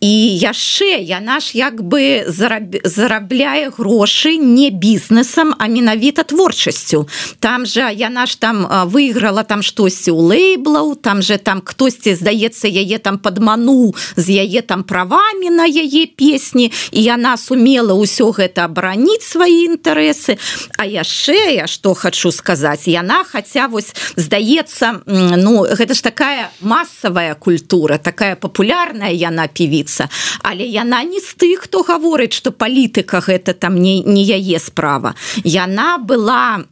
і 0.00 0.36
яшчэ 0.36 1.00
яна 1.00 1.40
ж 1.40 1.56
як 1.56 1.80
бы 1.80 2.24
зараб... 2.28 2.76
зарабляе 2.84 3.72
грошы 3.72 4.36
не 4.36 4.70
бізнесам 4.70 5.54
а 5.58 5.66
менавіта 5.66 6.22
творчасцю. 6.22 7.08
Там 7.40 7.66
жа 7.66 7.88
яна 7.90 8.26
ж 8.26 8.36
там 8.40 8.66
выйграла 8.92 9.42
там 9.42 9.62
штосьці 9.62 10.10
у 10.10 10.20
лейблаў 10.20 10.96
там 11.00 11.22
же 11.22 11.38
там 11.38 11.62
хтосьці 11.64 12.14
здаецца 12.14 12.68
яе 12.68 12.98
там 12.98 13.18
падмануў 13.18 13.96
з 14.16 14.26
яе 14.44 14.60
там 14.60 14.84
правамі 14.84 15.50
на 15.50 15.64
яе 15.64 16.06
песні 16.06 16.72
і 16.92 17.00
яна 17.02 17.36
сумела 17.40 17.96
ўсё 17.96 18.36
гэта 18.36 18.68
абараніць 18.68 19.24
свае 19.24 19.64
інтарэсы. 19.64 20.36
А 20.76 20.84
яшчэ 20.84 21.56
я 21.56 21.66
что 21.66 21.94
хочу 21.94 22.28
сказаць 22.32 22.84
яна 22.84 23.24
хаця 23.24 23.64
вось 23.68 23.96
здаецца 24.16 25.00
ну 25.40 25.64
гэта 25.64 25.96
ж 25.96 26.04
такая 26.04 26.52
масавая 26.60 27.32
культура 27.34 27.96
такая 27.96 28.36
папулярная 28.36 29.10
яна 29.16 29.48
певіца 29.48 29.95
змяніцца 29.96 30.08
але 30.42 30.64
яна 30.64 31.02
не 31.04 31.20
з 31.20 31.34
тых 31.34 31.66
хто 31.66 31.82
гаворыць 31.82 32.34
что 32.34 32.52
палітыка 32.52 33.20
гэта 33.20 33.54
там 33.54 33.76
не 33.76 34.02
не 34.04 34.22
яе 34.22 34.58
справа. 34.58 35.14
Яна 35.44 35.98
была 35.98 36.64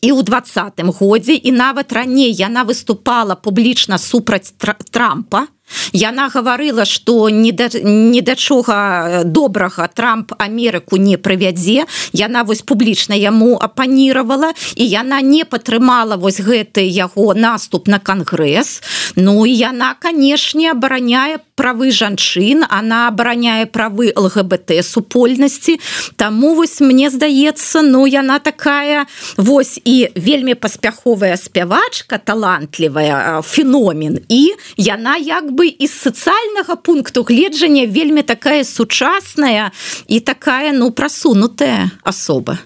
і 0.00 0.12
ў 0.12 0.22
двадцатым 0.22 0.90
годзе 0.90 1.34
і 1.34 1.50
нават 1.52 1.92
раней 1.92 2.32
яна 2.32 2.64
выступала 2.64 3.34
публічна 3.34 3.98
супраць 3.98 4.54
трампа 4.90 5.46
Яна 5.92 6.28
гаварыла, 6.28 6.84
што 6.84 7.28
ні 7.30 7.52
да, 7.52 7.68
ні 7.82 8.20
да 8.22 8.34
чога 8.34 9.22
добрага 9.24 9.88
Трамп 9.88 10.32
Амерыку 10.38 10.96
не 10.96 11.16
прывядзе. 11.16 11.86
Яна 12.12 12.42
вось 12.42 12.62
публічна 12.62 13.14
яму 13.14 13.58
апаніравала 13.60 14.52
і 14.76 14.84
яна 14.86 15.20
не 15.20 15.44
падтрымала 15.44 16.16
вось 16.16 16.40
гэты 16.40 16.86
яго 16.86 17.34
наступ 17.34 17.88
на 17.88 17.98
кангрэс. 17.98 18.82
Ну 19.16 19.46
і 19.46 19.52
яна, 19.54 19.94
канешне, 19.98 20.70
абараняе 20.70 21.38
правы 21.54 21.90
жанчын, 21.92 22.64
она 22.70 23.08
абараняе 23.08 23.66
правы 23.66 24.12
ЛГБТ 24.16 24.80
супольнасці. 24.84 25.80
Таму 26.16 26.54
вось 26.54 26.80
мне 26.80 27.10
здаецца, 27.10 27.82
ну 27.82 28.06
яна 28.06 28.38
такая 28.38 29.06
вось 29.36 29.80
і 29.84 30.08
вельмі 30.16 30.54
паспяховая 30.54 31.36
спявачка 31.36 32.18
талантлівая 32.18 33.42
феномен 33.42 34.20
і 34.28 34.54
яна 34.76 35.16
як 35.16 35.52
бы 35.52 35.59
бы 35.60 35.68
из 35.68 35.92
социального 35.92 36.76
пункту 36.76 37.22
гледжання 37.22 37.86
вельмі 37.86 38.22
такая 38.22 38.64
сучасная 38.64 39.72
и 40.08 40.20
такая 40.20 40.72
ну 40.72 40.90
просунутая 40.90 41.90
особа. 42.02 42.58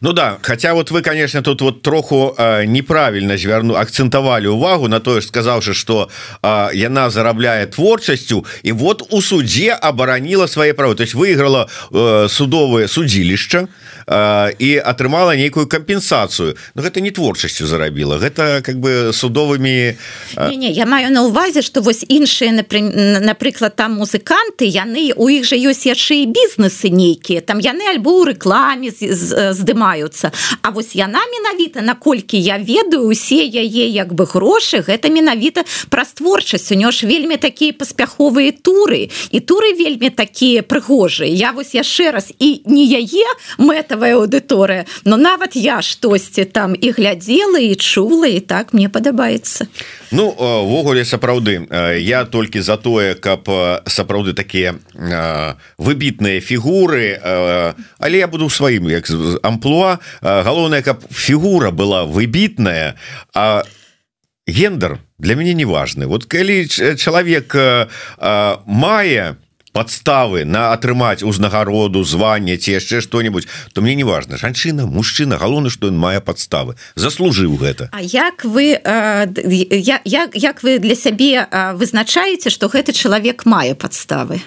Ну 0.00 0.12
да 0.12 0.38
хотя 0.42 0.74
вот 0.74 0.90
вы 0.90 1.02
конечно 1.02 1.42
тут 1.42 1.62
вот 1.62 1.82
троху 1.82 2.34
э, 2.36 2.64
неправильно 2.64 3.36
звярну 3.36 3.74
акцентавалі 3.74 4.46
увагу 4.46 4.88
на 4.88 5.00
тое 5.00 5.22
сказаўшы 5.22 5.74
что 5.74 6.08
э, 6.42 6.70
яна 6.74 7.10
зарабляет 7.10 7.70
творчасцю 7.70 8.44
і 8.62 8.72
вот 8.72 9.02
у 9.10 9.22
суде 9.22 9.78
абараніла 9.82 10.48
свае 10.48 10.74
правы 10.74 10.94
то 10.94 11.02
есть 11.02 11.14
выиграла 11.14 11.68
э, 11.92 12.28
судовое 12.28 12.88
судилішча 12.88 13.68
і 14.08 14.70
атрымала 14.84 15.36
нейкую 15.36 15.66
кампенсацыю 15.66 16.56
но 16.74 16.82
гэта 16.82 17.00
не 17.00 17.10
творчасцю 17.10 17.66
зарабіла 17.66 18.18
гэта 18.18 18.62
как 18.62 18.80
бы 18.80 19.12
судовымі 19.12 19.96
не, 20.50 20.56
не, 20.56 20.70
я 20.70 20.86
маю 20.86 21.12
на 21.12 21.24
увазе 21.24 21.62
что 21.62 21.80
вось 21.80 22.04
іншыя 22.08 22.52
напрыклад 22.52 23.76
там 23.76 23.98
музыканты 23.98 24.64
яны 24.66 25.12
у 25.16 25.28
іх 25.28 25.44
жа 25.44 25.56
ёсць 25.56 25.86
яшчэ 25.86 26.24
і 26.24 26.26
бізнесы 26.26 26.90
нейкія. 26.90 27.40
Там 27.40 27.58
яны 27.58 27.86
альбо 27.88 28.12
ў 28.20 28.34
рэкламе 28.34 28.90
здымаюцца. 28.90 30.32
А 30.62 30.70
вось 30.70 30.94
яна 30.94 31.22
менавіта 31.30 31.80
наколькі 31.80 32.38
я 32.38 32.58
ведаю 32.58 33.08
усе 33.08 33.44
яе 33.46 33.88
як 33.88 34.14
бы 34.14 34.26
грошы 34.26 34.82
гэта 34.82 35.08
менавіта 35.08 35.64
праз 35.88 36.14
творчасць. 36.18 36.72
У 36.72 36.78
нё 36.78 36.90
ж 36.90 37.06
вельмі 37.06 37.36
такія 37.36 37.72
паспяховыя 37.72 38.52
туры 38.52 39.10
і 39.30 39.38
туры 39.40 39.74
вельмі 39.74 40.10
такія 40.10 40.62
прыгожыя. 40.62 41.30
Я 41.30 41.52
вось 41.52 41.74
яшчэ 41.74 42.10
раз 42.10 42.32
і 42.38 42.62
не 42.66 42.84
яе 42.84 43.26
мэта 43.58 43.93
мэтавая 43.94 44.18
аўдыторыя 44.18 44.86
но 45.04 45.16
нават 45.16 45.56
я 45.56 45.82
штосьці 45.82 46.44
там 46.44 46.74
і 46.74 46.90
глядзела 46.90 47.58
і 47.58 47.74
чула 47.74 48.26
і 48.26 48.40
так 48.40 48.74
мне 48.74 48.88
падабаецца. 48.88 49.66
Ну 50.10 50.34
ввогуле 50.34 51.04
сапраўды. 51.04 51.66
Я 51.98 52.24
толькі 52.24 52.60
за 52.60 52.76
тое 52.76 53.14
каб 53.14 53.46
сапраўды 53.86 54.34
такія 54.34 54.74
выбітныя 55.78 56.40
фігуры 56.40 57.18
але 57.98 58.18
я 58.18 58.26
буду 58.26 58.50
сваім 58.50 58.90
як 58.90 59.06
амплуа. 59.42 59.98
Галоўнае 60.22 60.82
каб 60.82 61.02
фігура 61.10 61.70
была 61.70 62.04
выбітная 62.04 62.94
а 63.34 63.62
гендер 64.46 64.98
для 65.18 65.34
мяне 65.34 65.54
не 65.54 65.64
важны. 65.64 66.06
Вот 66.06 66.26
калі 66.26 66.66
чалавек 66.98 67.54
мае 68.66 69.36
то 69.36 69.43
подставы 69.74 70.46
на 70.46 70.70
атрымаць 70.72 71.26
узнагароду 71.26 72.06
звання 72.06 72.56
ці 72.56 72.78
яшчэ 72.78 73.02
что-нибудь 73.02 73.50
то 73.74 73.82
мне 73.82 73.98
не 73.98 74.06
важно 74.06 74.38
жанчына 74.38 74.86
мужчына 74.86 75.36
галоўна 75.36 75.68
что 75.68 75.90
он 75.90 75.98
мае 75.98 76.22
подставы 76.22 76.78
заслужыў 76.94 77.58
гэта. 77.58 77.90
А 77.90 78.00
як 78.00 78.46
вы 78.46 78.78
як, 78.78 80.30
як 80.32 80.62
вы 80.62 80.78
для 80.78 80.94
сябе 80.94 81.50
вызначаеце 81.74 82.54
что 82.54 82.70
гэты 82.70 82.94
чалавек 82.94 83.44
мае 83.44 83.74
подставы 83.74 84.40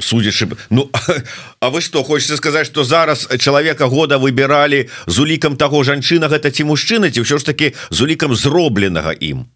судзячы 0.00 0.48
Ну 0.70 0.90
А 1.60 1.70
вы 1.70 1.80
что 1.80 2.04
хочется 2.04 2.36
сказать 2.36 2.66
что 2.66 2.84
зараз 2.84 3.28
чалавека 3.38 3.86
года 3.86 4.16
выбіралі 4.16 4.88
з 5.06 5.18
улікам 5.18 5.56
таго 5.56 5.82
жанчына 5.82 6.30
гэта 6.30 6.54
ці 6.54 6.64
мужчына 6.64 7.10
ці 7.10 7.26
ўсё 7.26 7.38
ж 7.38 7.44
таки 7.44 7.74
з 7.90 8.00
улікам 8.00 8.38
зробленага 8.38 9.12
ім 9.18 9.50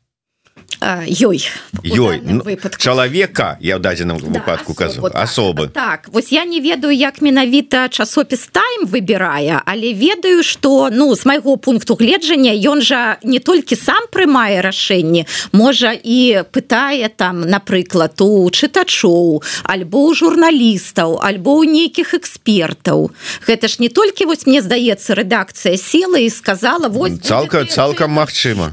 ёй. 0.81 1.45
Ёй. 1.83 2.23
ну, 2.25 2.43
чалавека 2.79 3.59
я 3.61 3.77
ў 3.77 3.81
дадзеным 3.81 4.19
да, 4.19 4.27
выпадку 4.27 4.75
казу 4.75 5.11
асобы 5.13 5.69
так. 5.69 6.09
вось 6.13 6.33
я 6.33 6.45
не 6.45 6.61
ведаю 6.61 6.95
як 6.95 7.21
менавіта 7.23 7.89
часопіс 7.89 8.49
тайм 8.53 8.87
выбірае 8.87 9.63
але 9.67 9.93
ведаю 9.93 10.43
что 10.43 10.91
ну 10.91 11.15
з 11.15 11.27
майго 11.27 11.57
пункту 11.57 11.95
гледжання 11.95 12.55
ён 12.55 12.81
жа 12.81 13.19
не 13.23 13.39
толькі 13.39 13.77
сам 13.77 14.07
прымае 14.13 14.63
рашэнне 14.63 15.27
можа 15.53 15.93
і 15.93 16.45
пытае 16.53 17.09
там 17.09 17.41
напрыклад 17.43 18.21
у 18.21 18.51
чытачоў 18.51 19.43
альбо 19.65 20.09
у 20.09 20.15
журналістаў 20.15 21.19
альбо 21.23 21.63
ў 21.63 21.67
нейкіх 21.67 22.15
экспертаў. 22.15 23.11
Гэта 23.47 23.69
ж 23.69 23.83
не 23.83 23.89
толькі 23.89 24.31
вось 24.31 24.47
мне 24.47 24.63
здаецца 24.63 25.15
рэдакцыя 25.19 25.77
села 25.77 26.19
і 26.19 26.31
сказала 26.31 26.89
вось 26.89 27.19
цалка 27.23 27.65
цалкам 27.65 28.15
магчыма 28.15 28.73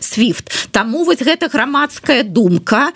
свифт 0.00 0.70
таму 0.72 1.04
вось 1.04 1.22
гэта 1.22 1.48
грамадская 1.48 2.22
думка 2.22 2.92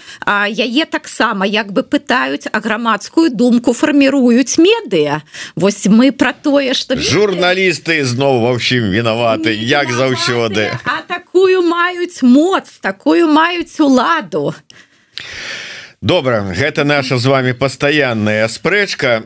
яе 0.48 0.84
таксама 0.86 1.46
як 1.46 1.72
бы 1.72 1.82
пытаюць 1.82 2.48
а 2.52 2.60
грамадскую 2.60 3.30
думку 3.30 3.72
фарміруюць 3.72 4.58
медыя. 4.58 5.22
Вось 5.56 5.86
мы 5.86 6.12
про 6.12 6.32
тое 6.32 6.74
что 6.74 6.96
журналісты 6.96 8.04
зноў 8.04 8.40
ва 8.44 8.56
ўсім 8.56 8.90
вінаваты 8.90 9.54
як 9.54 9.90
заўсёды. 9.90 10.70
а 10.84 11.02
такую 11.06 11.62
маюць 11.62 12.22
моц 12.22 12.80
такую 12.80 13.28
маюць 13.28 13.78
уладу 13.80 14.54
добра 16.04 16.52
гэта 16.52 16.84
наша 16.84 17.16
з 17.16 17.24
вами 17.26 17.52
пастаянная 17.52 18.44
спрэчка 18.48 19.24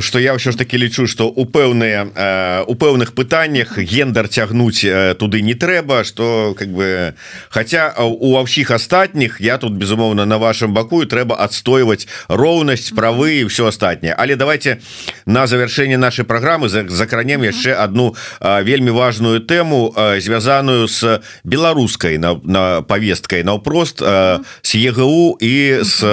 что 0.00 0.16
я 0.16 0.32
ўсё 0.32 0.48
ж 0.48 0.56
таки 0.56 0.80
лічу 0.80 1.04
что 1.04 1.28
у 1.28 1.44
пэўныя 1.44 2.64
у 2.64 2.72
пэўных 2.72 3.12
пытаннях 3.12 3.76
гендар 3.76 4.24
цягнуць 4.24 4.80
туды 5.20 5.44
не 5.44 5.52
трэба 5.52 6.08
что 6.08 6.56
как 6.56 6.72
бы 6.72 7.12
хотя 7.52 7.92
у 8.00 8.32
ва 8.32 8.48
ўсіх 8.48 8.72
астатніх 8.72 9.44
я 9.44 9.60
тут 9.60 9.76
безумоўна 9.76 10.24
на 10.24 10.40
вашем 10.40 10.72
баку 10.72 11.04
і 11.04 11.10
трэба 11.12 11.36
адстойваць 11.36 12.08
роўнасць 12.32 12.96
правы 12.96 13.44
і 13.44 13.48
все 13.52 13.68
астатняе. 13.68 14.16
Але 14.16 14.40
давайте 14.40 14.80
на 15.26 15.44
завершэнне 15.44 16.00
нашай 16.00 16.24
праграмы 16.24 16.72
закранем 16.72 17.44
яшчэ 17.44 17.76
одну 17.76 18.16
вельмі 18.40 18.90
важную 18.96 19.44
тэму 19.44 19.92
звязаную 20.16 20.88
с 20.88 21.20
беларускай 21.44 22.16
на, 22.16 22.40
на 22.40 22.80
повесткай 22.80 23.44
наўпрост 23.44 24.00
с 24.00 24.70
ЕГУ 24.72 25.36
і 25.44 25.84
с 25.84 26.05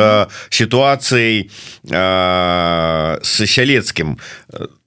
ситуацией 0.49 1.51
э, 1.89 3.19
с 3.23 3.45
сялецким 3.47 4.17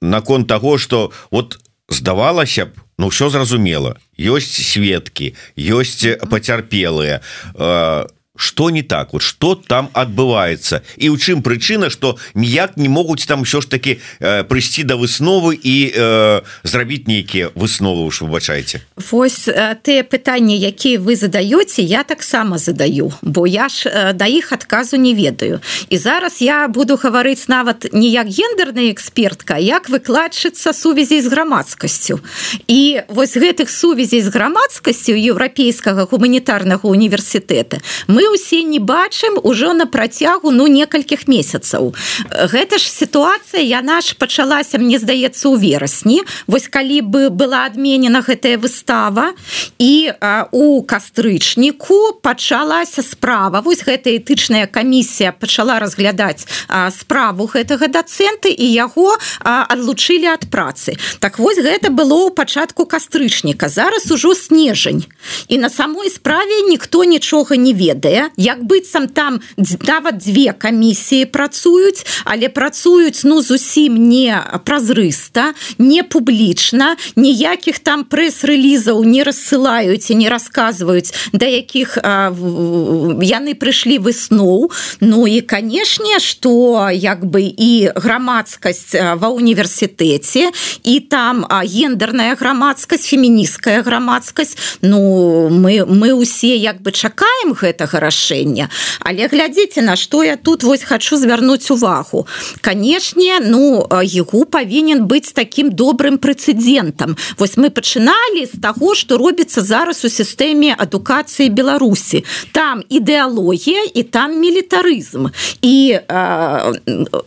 наконт 0.01 0.49
того 0.49 0.79
что 0.79 1.13
вот 1.31 1.59
здавалася 1.89 2.67
б 2.67 2.73
ну 2.99 3.09
все 3.09 3.29
зразумела 3.29 3.97
ёсць 4.19 4.63
сведки 4.65 5.35
ёсць 5.57 6.19
пацярпелыя 6.31 7.21
э, 7.55 8.07
что 8.37 8.71
не 8.71 8.83
так 8.83 9.13
вот 9.13 9.23
что 9.23 9.55
там 9.55 9.89
адбываецца 9.93 10.83
і 10.97 11.09
у 11.09 11.17
чым 11.17 11.43
прычына 11.43 11.91
что 11.91 12.17
ніяк 12.35 12.77
не 12.77 12.89
могуць 12.89 13.27
там 13.27 13.45
все 13.45 13.61
ж 13.61 13.67
таки 13.67 14.01
э, 14.21 14.45
прыйсці 14.45 14.83
до 14.85 14.97
высновы 14.97 15.59
і 15.63 15.93
э, 15.95 16.43
зрабіць 16.63 17.07
нейкія 17.07 17.51
высновы 17.55 18.07
уж 18.07 18.23
выбачайте 18.23 18.81
Вось 19.11 19.49
тыя 19.83 20.03
пытанні 20.03 20.59
якія 20.59 20.99
вы 20.99 21.17
задаете 21.17 21.83
я 21.83 22.03
таксама 22.05 22.59
задаю 22.59 23.13
бо 23.23 23.47
я 23.47 23.69
ж 23.69 24.13
да 24.15 24.27
іх 24.27 24.53
адказу 24.53 24.97
не 24.97 25.15
ведаю. 25.15 25.61
І 25.89 25.99
зараз 25.99 26.43
я 26.43 26.69
буду 26.69 26.95
гаварыць 26.95 27.49
нават 27.49 27.89
не 27.93 28.09
як 28.09 28.27
гендерная 28.27 28.91
экспертка 28.93 29.57
як 29.59 29.89
выкладчыцца 29.89 30.73
сувязей 30.73 31.23
з 31.23 31.27
грамадскасцю. 31.27 32.21
І 32.67 33.01
вось 33.09 33.37
гэтых 33.37 33.71
сувязей 33.71 34.23
з 34.23 34.29
грамадскасцю 34.29 35.13
еўрапейскага 35.13 36.07
гуманітарнага 36.11 36.89
універсітэта 36.89 37.81
мы 38.07 38.26
усе 38.29 38.63
не 38.63 38.79
бачым 38.79 39.39
ужо 39.43 39.73
на 39.73 39.87
працягу 39.87 40.51
ну 40.51 40.67
некалькіх 40.67 41.29
месяцаў. 41.29 41.95
Гэта 42.31 42.79
ж 42.79 42.91
сітуацыя 42.91 43.63
яна 43.63 44.01
ж 44.01 44.17
пачалася 44.19 44.79
мне 44.79 44.99
здаецца 44.99 45.49
у 45.49 45.57
верасні. 45.57 46.23
Вось 46.47 46.69
калі 46.69 47.01
бы 47.03 47.31
была 47.31 47.67
адменена 47.67 48.21
гэтая 48.21 48.59
выстава. 48.59 49.33
І 49.79 50.13
а, 50.21 50.49
у 50.53 50.83
кастрычніку 50.83 52.19
пачалася 52.23 53.03
справа. 53.03 53.61
Вось 53.61 53.85
гэта 53.85 54.11
этычная 54.17 54.67
камісія 54.67 55.33
пачала 55.33 55.79
разглядаць 55.79 56.47
а, 56.69 56.91
справу 56.91 57.47
гэтага 57.47 57.89
дацэнты 57.89 58.51
і 58.51 58.67
яго 58.73 59.17
адлучылі 59.45 60.33
ад 60.33 60.49
працы. 60.51 60.97
Так 61.21 61.39
вось 61.39 61.61
гэта 61.61 61.91
было 61.91 62.27
ў 62.27 62.35
пачатку 62.35 62.87
кастрычніка. 62.87 63.69
Зараз 63.69 64.11
ужо 64.11 64.35
снежань. 64.35 65.05
І 65.49 65.59
на 65.59 65.71
самой 65.71 66.11
справе 66.11 66.63
ніхто 66.69 67.05
нічога 67.05 67.57
не 67.57 67.73
ведае 67.73 68.16
ведае 68.17 68.31
як 68.37 68.65
быццам 68.65 69.09
там 69.09 69.41
нават 69.87 70.19
дзве 70.19 70.53
камісіі 70.53 71.27
працуюць 71.27 72.05
але 72.25 72.49
працуюць 72.49 73.25
ну 73.25 73.43
зусім 73.43 73.97
не 73.97 74.37
празрыста 74.65 75.55
не 75.79 76.03
публічна 76.03 76.97
ніякіх 77.17 77.79
там 77.79 78.05
прэс-рэлізаў 78.05 79.05
не 79.05 79.25
рассылаюць 79.25 80.11
і 80.11 80.15
не 80.15 80.29
расказваюць 80.29 81.13
да 81.33 81.47
якіх 81.47 81.99
а, 82.03 82.31
в, 82.31 83.23
яны 83.23 83.55
прыйшлі 83.55 83.99
высноў. 83.99 84.71
Ну 85.01 85.27
і 85.27 85.41
канешне 85.41 86.19
что 86.21 86.89
як 86.93 87.25
бы 87.25 87.43
і 87.43 87.91
грамадскасць 87.95 88.95
ва 88.95 89.29
універсітэце 89.29 90.51
і 90.85 90.95
там 91.01 91.45
гендерная 91.47 92.35
грамадскасць 92.35 93.07
феміністкая 93.07 93.83
грамадскасць. 93.83 94.81
Ну 94.83 95.49
мы 95.51 95.85
мы 95.87 96.13
усе 96.15 96.57
як 96.57 96.83
бы 96.83 96.93
чакаем 96.93 97.53
гэтага 97.53 98.06
рашэння. 98.07 98.71
Але 99.03 99.27
глядзіце 99.27 99.83
на 99.83 99.97
что 99.97 100.23
я 100.23 100.37
тут 100.37 100.63
вось 100.63 100.85
хочу 100.87 101.17
звярнуць 101.17 101.71
увагу. 101.71 102.27
Канешне 102.61 103.41
ну 103.43 103.87
егу 104.03 104.45
павінен 104.45 105.07
быць 105.11 105.35
таким 105.35 105.73
добрым 105.75 106.19
прэцэдзентам 106.23 107.17
вось 107.39 107.57
мы 107.59 107.71
пачыналі 107.71 108.47
з 108.47 108.63
таго 108.63 108.95
что 108.95 109.19
робіцца 109.19 109.61
зараз 109.61 110.05
у 110.05 110.09
сістэме 110.09 110.75
адукацыі 110.79 111.51
Беларусі. 111.51 112.25
Там 112.53 112.83
ідэалогія 112.89 113.91
і 113.95 114.03
там 114.03 114.39
мілітарызм. 114.41 115.33
І 115.63 115.99
э, 115.99 116.73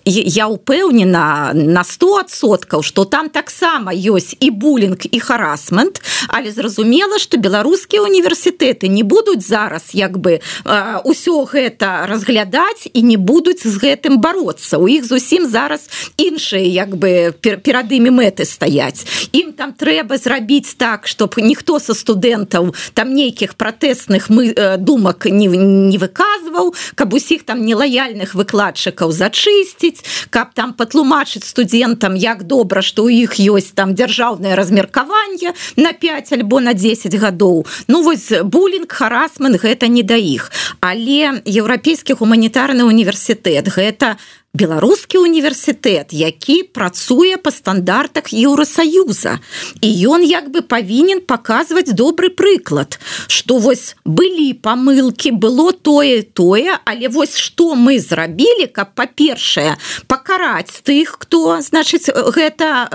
я 0.06 0.48
упэўнена 0.48 1.52
на 1.54 1.84
100соткаў 1.84 2.84
что 2.84 3.06
там 3.06 3.30
таксама 3.30 3.92
ёсць 3.92 4.36
і 4.40 4.50
булінг 4.52 5.04
і 5.12 5.20
харасмент 5.20 6.02
але 6.28 6.52
зразумела 6.52 7.20
что 7.20 7.38
беларускія 7.38 8.02
універсітэты 8.02 8.88
не 8.88 9.04
будуць 9.04 9.48
зараз 9.48 9.92
як 9.94 10.18
бы 10.18 10.40
ўсё 10.70 11.50
гэта 11.50 12.06
разглядаць 12.06 12.86
і 12.94 13.02
не 13.02 13.18
будуць 13.18 13.66
з 13.66 13.76
гэтым 13.82 14.22
бороться 14.22 14.78
у 14.78 14.86
іх 14.86 15.06
зусім 15.06 15.50
зараз 15.50 15.90
іншыя 16.18 16.62
як 16.62 16.94
бы 16.94 17.34
перад 17.42 17.90
імі 17.90 18.14
мэты 18.14 18.46
стаяць. 18.46 19.30
Ім 19.34 19.54
там 19.58 19.74
трэба 19.74 20.18
зрабіць 20.22 20.78
так 20.78 21.08
чтоб 21.10 21.34
ніхто 21.42 21.80
са 21.80 21.98
студэнтаў 21.98 22.74
там 22.94 23.14
нейкіх 23.14 23.56
пратэсных 23.58 24.30
мы 24.30 24.54
думак 24.78 25.26
не, 25.26 25.48
не 25.50 25.98
выказваў 25.98 26.74
каб 26.94 27.14
усіх 27.14 27.50
там 27.50 27.66
нелаяльных 27.66 28.36
выкладчыкаў 28.38 29.10
зачысціць 29.10 30.30
каб 30.30 30.54
там 30.54 30.74
патлумачыць 30.78 31.50
студэнтам 31.50 32.14
як 32.14 32.46
добра 32.46 32.82
что 32.86 33.10
у 33.10 33.10
іх 33.10 33.42
ёсць 33.42 33.74
там 33.74 33.98
дзяржаўнае 33.98 34.54
размеркаванне 34.54 35.58
на 35.76 35.94
5 35.94 36.34
альбо 36.38 36.62
на 36.62 36.74
10 36.74 37.16
гадоў. 37.16 37.66
Ну 37.88 38.04
вось 38.04 38.30
булінг 38.44 38.94
харасмент 38.94 39.58
гэта 39.58 39.90
не 39.90 40.04
да 40.04 40.16
іх 40.16 40.52
але 40.80 41.42
еўрапейскі 41.46 42.18
гуманітарны 42.20 42.84
універсітэт 42.84 43.72
гэта 43.74 44.16
беларускі 44.54 45.22
універсітэт 45.22 46.10
які 46.10 46.64
працуе 46.74 47.38
по 47.38 47.52
стандартах 47.54 48.34
еўросаюза 48.34 49.38
і 49.78 49.90
ён 50.10 50.26
як 50.26 50.50
бы 50.50 50.66
павінен 50.66 51.22
паказваць 51.22 51.94
добры 51.94 52.34
прыклад 52.34 52.98
что 53.28 53.62
вось 53.62 53.94
былі 54.06 54.58
памылки 54.58 55.30
было 55.30 55.70
тое 55.72 56.26
тое 56.26 56.82
але 56.86 57.14
вось 57.14 57.38
что 57.38 57.76
мы 57.78 58.02
зрабілі 58.02 58.66
каб 58.74 58.98
па-першае 58.98 59.78
пакараць 60.10 60.82
тых 60.82 61.22
хто 61.22 61.62
значыць 61.62 62.10
гэта 62.10 62.90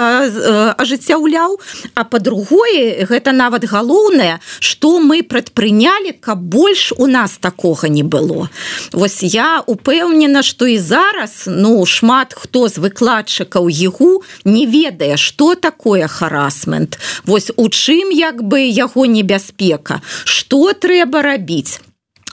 ажыццяўляў 0.74 1.60
а 1.94 2.02
по-другое 2.02 3.06
гэта 3.06 3.30
нават 3.30 3.62
галоўнае 3.62 4.42
что 4.58 4.98
мы 4.98 5.22
прадпрынялі 5.22 6.18
каб 6.18 6.42
больш 6.42 6.90
у 6.98 7.06
нас 7.06 7.38
такога 7.38 7.88
не 7.88 8.02
было. 8.02 8.50
Вось 8.92 9.22
я 9.22 9.62
упэўнена 9.66 10.42
что 10.42 10.66
і 10.66 10.78
зараз 10.78 11.43
ну 11.46 11.84
шмат 11.86 12.34
хто 12.34 12.68
з 12.68 12.78
выкладчыкаў 12.78 13.68
егу 13.68 14.22
не 14.44 14.66
ведае 14.66 15.16
что 15.16 15.54
такое 15.54 16.08
харасмент. 16.08 16.98
Вось 17.24 17.50
у 17.56 17.68
чым 17.68 18.10
як 18.10 18.42
бы 18.42 18.60
яго 18.66 19.06
небяспека? 19.06 20.02
Что 20.24 20.72
трэба 20.72 21.22
рабіць 21.22 21.80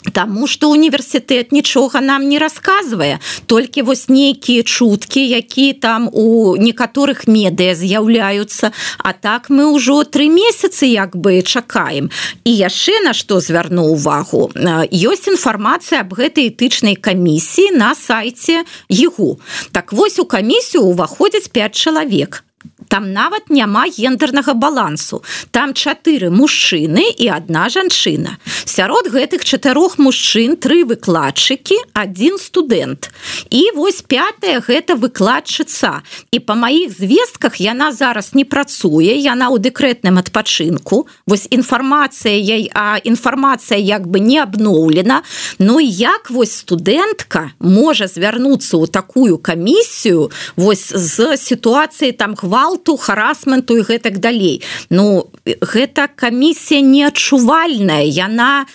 Таму 0.09 0.47
што 0.49 0.73
універсітэт 0.73 1.51
нічога 1.53 2.01
нам 2.01 2.25
не 2.25 2.39
расказвае, 2.41 3.19
толькі 3.45 3.85
вось 3.85 4.09
нейкія 4.09 4.63
чуткі, 4.63 5.21
якія 5.21 5.73
там 5.77 6.09
у 6.09 6.57
некаторых 6.57 7.29
медыя 7.29 7.77
з'яўляюцца. 7.77 8.73
А 8.97 9.13
так 9.13 9.53
мы 9.53 9.69
ўжо 9.69 10.01
тры 10.03 10.25
месяцы 10.25 10.89
як 10.89 11.13
бы 11.13 11.45
чакаем. 11.45 12.09
І 12.43 12.51
яшчэ 12.51 13.05
на 13.05 13.13
што 13.13 13.39
звярну 13.39 13.93
увагу. 13.93 14.49
ёсць 14.57 15.29
інфармацыя 15.29 16.01
аб 16.01 16.17
гэтай 16.17 16.49
этычнай 16.49 16.97
камісіі 16.97 17.77
на 17.77 17.93
сайце 17.93 18.65
егу. 18.89 19.37
Так 19.71 19.93
вось 19.93 20.17
у 20.17 20.25
камісію 20.25 20.81
ўваходзяць 20.89 21.53
5 21.53 21.75
чалавек 21.75 22.43
там 22.91 23.13
нават 23.13 23.47
няма 23.49 23.85
гендернага 23.87 24.53
балансу. 24.53 25.23
Там 25.55 25.71
чатыры 25.73 26.27
мужчыны 26.27 27.07
і 27.15 27.31
одна 27.31 27.69
жанчына. 27.71 28.35
Сярод 28.67 29.07
гэтых 29.07 29.47
чатырох 29.47 29.95
мужчын 29.95 30.59
тры 30.59 30.83
выкладчыкі 30.83 31.79
один 31.95 32.35
студэнт. 32.35 33.07
І 33.47 33.71
вось 33.79 34.03
пятая 34.03 34.59
гэта 34.59 34.99
выкладчыца. 34.99 36.03
І 36.35 36.43
по 36.43 36.59
маіх 36.59 36.91
звестках 36.91 37.63
яна 37.63 37.95
зараз 37.95 38.35
не 38.35 38.43
працуе 38.43 39.15
яна 39.15 39.47
ў 39.47 39.63
дэкрэтным 39.63 40.19
адпачынку. 40.19 41.07
Вось 41.23 41.47
інфармацыя 41.47 42.35
яй 42.35 42.67
а 42.75 42.99
інфармацыя 42.99 43.79
як 43.79 44.03
бы 44.03 44.19
не 44.19 44.43
абноўлена. 44.43 45.23
Ну 45.63 45.79
як 45.79 46.27
вось 46.27 46.59
студэнтка 46.67 47.55
можа 47.63 48.11
звярнуцца 48.11 48.83
ў 48.83 48.91
такую 48.91 49.39
камісію 49.39 50.27
вось 50.59 50.91
з 50.91 51.39
сітуацыі 51.39 52.11
там 52.11 52.35
гвалту 52.81 52.97
харасменту 52.97 53.77
і 53.77 53.81
гэтак 53.81 54.19
далей. 54.19 54.61
Ну 54.89 55.29
гэта 55.45 56.07
камісія 56.07 56.81
неадчувальная. 56.81 58.03
Яна 58.03 58.65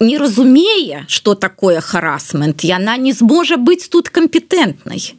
не 0.00 0.18
разумее 0.18 1.04
что 1.08 1.34
такое 1.34 1.80
харасмент. 1.80 2.64
Яна 2.64 2.96
не 2.96 3.12
зможа 3.12 3.56
быць 3.56 3.88
тут 3.88 4.08
кампетэнтнай 4.08 5.14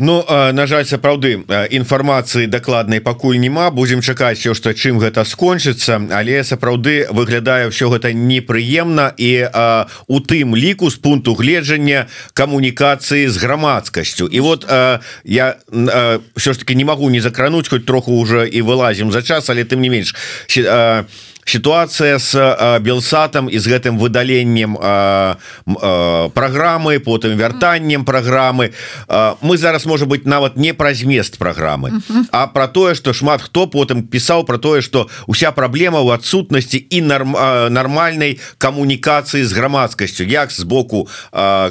Ну 0.00 0.24
на 0.28 0.64
жаль 0.64 0.88
сапраўды 0.88 1.44
інфармацыі 1.76 2.48
дакладнай 2.48 3.04
пакуль 3.04 3.36
няма. 3.36 3.68
Будзем 3.68 4.00
чакаць 4.00 4.40
все 4.40 4.54
што 4.56 4.72
чым 4.72 4.96
гэта 4.96 5.28
скончыцца. 5.28 6.00
Але 6.08 6.40
сапраўды 6.40 7.04
выглядае 7.12 7.68
ўсё 7.68 7.92
гэта 7.92 8.16
непрыемна. 8.16 9.12
І 9.20 9.44
а, 9.52 9.92
у 10.08 10.24
тым 10.24 10.56
ліку 10.56 10.88
з 10.88 10.96
пункту 10.96 11.36
гледжання 11.36 12.08
камунікацыі 12.32 13.28
з 13.28 13.36
грамадскасцю. 13.36 14.24
І 14.24 14.40
вот 14.40 14.64
а, 14.72 15.04
я 15.24 15.60
все 16.36 16.52
ж 16.52 16.58
таки 16.58 16.74
не 16.74 16.84
магу 16.88 17.10
не 17.10 17.20
закрануць 17.20 17.68
хоць 17.68 17.84
троху 17.84 18.16
уже 18.16 18.48
і 18.48 18.62
вылазім 18.62 19.12
за 19.12 19.20
час 19.22 19.50
але 19.50 19.68
тым 19.68 19.84
не 19.84 19.90
менш 19.92 20.16
а, 20.64 21.04
ситуация 21.50 22.18
с 22.18 22.78
белсатам 22.80 23.50
і 23.50 23.58
з 23.58 23.66
гэтым 23.66 23.98
выдаленнем 23.98 24.78
программы 26.30 27.00
потым 27.00 27.34
вяртаннем 27.34 28.04
программы 28.04 28.70
мы 29.42 29.58
зараз 29.58 29.84
может 29.86 30.08
быть 30.08 30.26
нават 30.26 30.56
не 30.56 30.72
праз 30.74 31.02
мест 31.02 31.38
программы 31.38 32.02
а 32.30 32.46
про 32.46 32.68
тое 32.68 32.94
что 32.94 33.12
шмат 33.12 33.42
хто 33.42 33.66
потым 33.66 34.06
пісаў 34.06 34.44
про 34.44 34.58
тое 34.58 34.80
что 34.80 35.08
уся 35.26 35.50
праблема 35.50 36.02
в 36.02 36.10
адсутнасці 36.10 36.86
і 36.90 37.02
норм 37.02 37.34
нормальной 37.70 38.38
камунікацыі 38.58 39.44
з 39.44 39.52
грамадскасцю 39.52 40.24
як 40.24 40.52
з 40.52 40.62
боку 40.62 41.08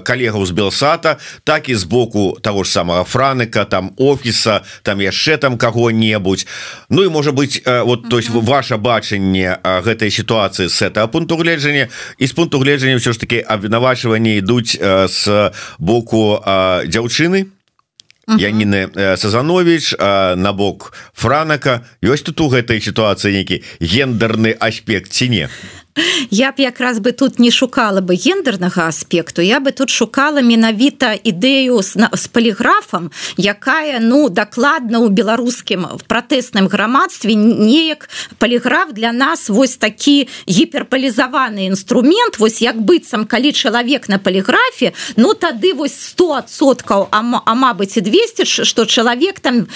коллегаў 0.03 0.45
з 0.45 0.51
белсата 0.51 1.17
так 1.43 1.69
і 1.69 1.75
з 1.75 1.84
боку 1.84 2.38
того 2.41 2.63
ж 2.63 2.71
самого 2.71 3.03
франыка 3.03 3.63
там 3.65 3.91
офіса 3.97 4.61
там 4.84 4.99
яшчэ 4.99 5.38
там 5.38 5.57
кого-небудзь 5.57 6.47
Ну 6.89 7.03
і 7.03 7.09
может 7.09 7.36
быть 7.36 7.63
вот 7.65 8.09
то 8.09 8.17
есть 8.17 8.30
ваше 8.30 8.77
бачанне 8.77 9.57
гэтай 9.86 10.09
сітуацыі 10.11 10.70
с 10.70 10.82
этого 10.82 11.07
пункту 11.07 11.38
гледжання 11.38 11.88
і 12.17 12.28
з 12.28 12.32
пункту 12.32 12.59
гледжання 12.59 12.97
ўсё 12.97 13.13
ж 13.13 13.20
таки 13.20 13.45
абвінавачванні 13.45 14.41
ідуць 14.41 14.78
з 15.07 15.51
боку 15.80 16.41
дзяўчыны 16.86 17.45
Яніны 18.38 19.17
Сазанович 19.17 19.95
на 19.97 20.53
бок 20.53 20.93
франака. 21.13 21.82
Ёсць 22.01 22.22
тут 22.22 22.41
у 22.41 22.49
гэтай 22.49 22.78
сітуацыі 22.78 23.34
нейкі 23.34 23.65
гендерны 23.82 24.53
аспект 24.53 25.09
ці 25.09 25.30
не 25.30 25.49
я 26.29 26.51
б 26.51 26.61
якраз 26.61 26.99
бы 26.99 27.11
тут 27.11 27.39
не 27.39 27.51
шукала 27.51 28.01
бы 28.01 28.15
гендернага 28.15 28.87
аспекту 28.87 29.41
я 29.41 29.59
бы 29.59 29.71
тут 29.71 29.89
шукала 29.89 30.41
менавіта 30.41 31.13
ідэю 31.13 31.81
з, 31.81 32.09
з 32.13 32.27
паліграфам 32.27 33.11
якая 33.37 33.99
ну 33.99 34.29
дакладна 34.29 34.99
у 34.99 35.09
беларускім 35.09 35.87
пратэсным 36.07 36.67
грамадстве 36.67 37.35
неяк 37.35 38.09
паліграф 38.37 38.93
для 38.93 39.11
нас 39.11 39.49
вось 39.49 39.75
такі 39.75 40.27
гіперпалізаваны 40.47 41.65
інструмент 41.65 42.39
вось 42.39 42.61
як 42.61 42.77
быццам 42.77 43.25
калі 43.25 43.51
чалавек 43.51 44.09
на 44.09 44.19
паліграфе 44.19 44.93
ну 45.15 45.33
тады 45.33 45.73
вось 45.73 45.97
100соткаў 46.13 47.09
а 47.11 47.53
мабыць 47.55 47.97
і 47.97 48.01
200 48.01 48.45
что 48.45 48.85
чалавек 48.85 49.39
там 49.39 49.67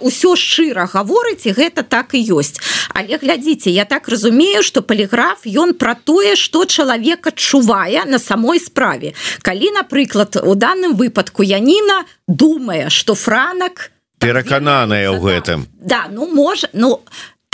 ўсё 0.00 0.36
шчыра 0.36 0.84
гаворыць 0.84 1.46
і 1.48 1.56
гэта 1.56 1.82
так 1.82 2.14
і 2.14 2.20
ёсць. 2.20 2.60
Але 2.92 3.16
глядзіце 3.16 3.70
я 3.70 3.84
так 3.84 4.08
разумею 4.08 4.62
что 4.62 4.82
паліграф 4.82 5.46
ён 5.46 5.63
ён 5.64 5.74
про 5.74 5.94
тое 5.94 6.36
что 6.36 6.64
чалавек 6.64 7.26
адчувае 7.26 8.04
на 8.04 8.18
самой 8.18 8.60
справе. 8.60 9.14
Калі 9.42 9.72
напрыклад 9.80 10.36
у 10.36 10.54
данным 10.54 10.94
выпадку 10.94 11.42
Яніна 11.42 12.04
думае 12.28 12.90
что 12.90 13.14
франак 13.14 13.90
перакананая 14.20 15.08
ў 15.12 15.18
гэтым. 15.20 15.66
Да 15.80 16.06
ну 16.12 16.28
можа 16.28 16.68
ну 16.72 17.00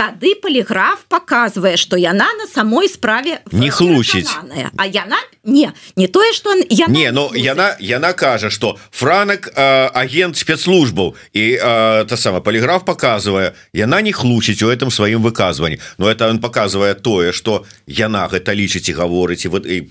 тады 0.00 0.34
полиграф 0.34 1.04
показывае 1.08 1.76
что 1.76 1.96
яна 2.00 2.32
на 2.40 2.46
самой 2.46 2.88
справе 2.88 3.40
не 3.52 3.68
хлусіць. 3.70 4.32
а 4.76 4.86
яна 4.86 5.20
не 5.44 5.72
не 5.96 6.06
тое 6.08 6.32
что 6.32 6.54
я 6.70 6.86
не 6.88 7.12
но 7.12 7.30
яна 7.34 7.76
яна 7.80 8.12
кажа 8.14 8.48
что 8.48 8.78
франак 8.90 9.52
э, 9.52 9.90
агент 9.92 10.36
спецслужбаў. 10.36 11.14
І 11.32 11.60
э, 11.60 12.04
та 12.08 12.16
сама 12.16 12.40
полиграф 12.40 12.84
показывае 12.84 13.52
яна 13.74 14.00
не 14.00 14.12
хлусіць 14.12 14.62
у 14.62 14.72
этом 14.72 14.90
сваім 14.90 15.20
выказванні. 15.20 15.78
Но 15.98 16.08
это 16.08 16.30
он 16.30 16.40
показывае 16.40 16.94
тое 16.94 17.32
что 17.32 17.64
яна 17.86 18.28
гэта 18.32 18.56
лічыць 18.56 18.88
і 18.88 18.92
гаворыць 18.96 19.44
і 19.44 19.48
вот 19.48 19.66
э, 19.66 19.84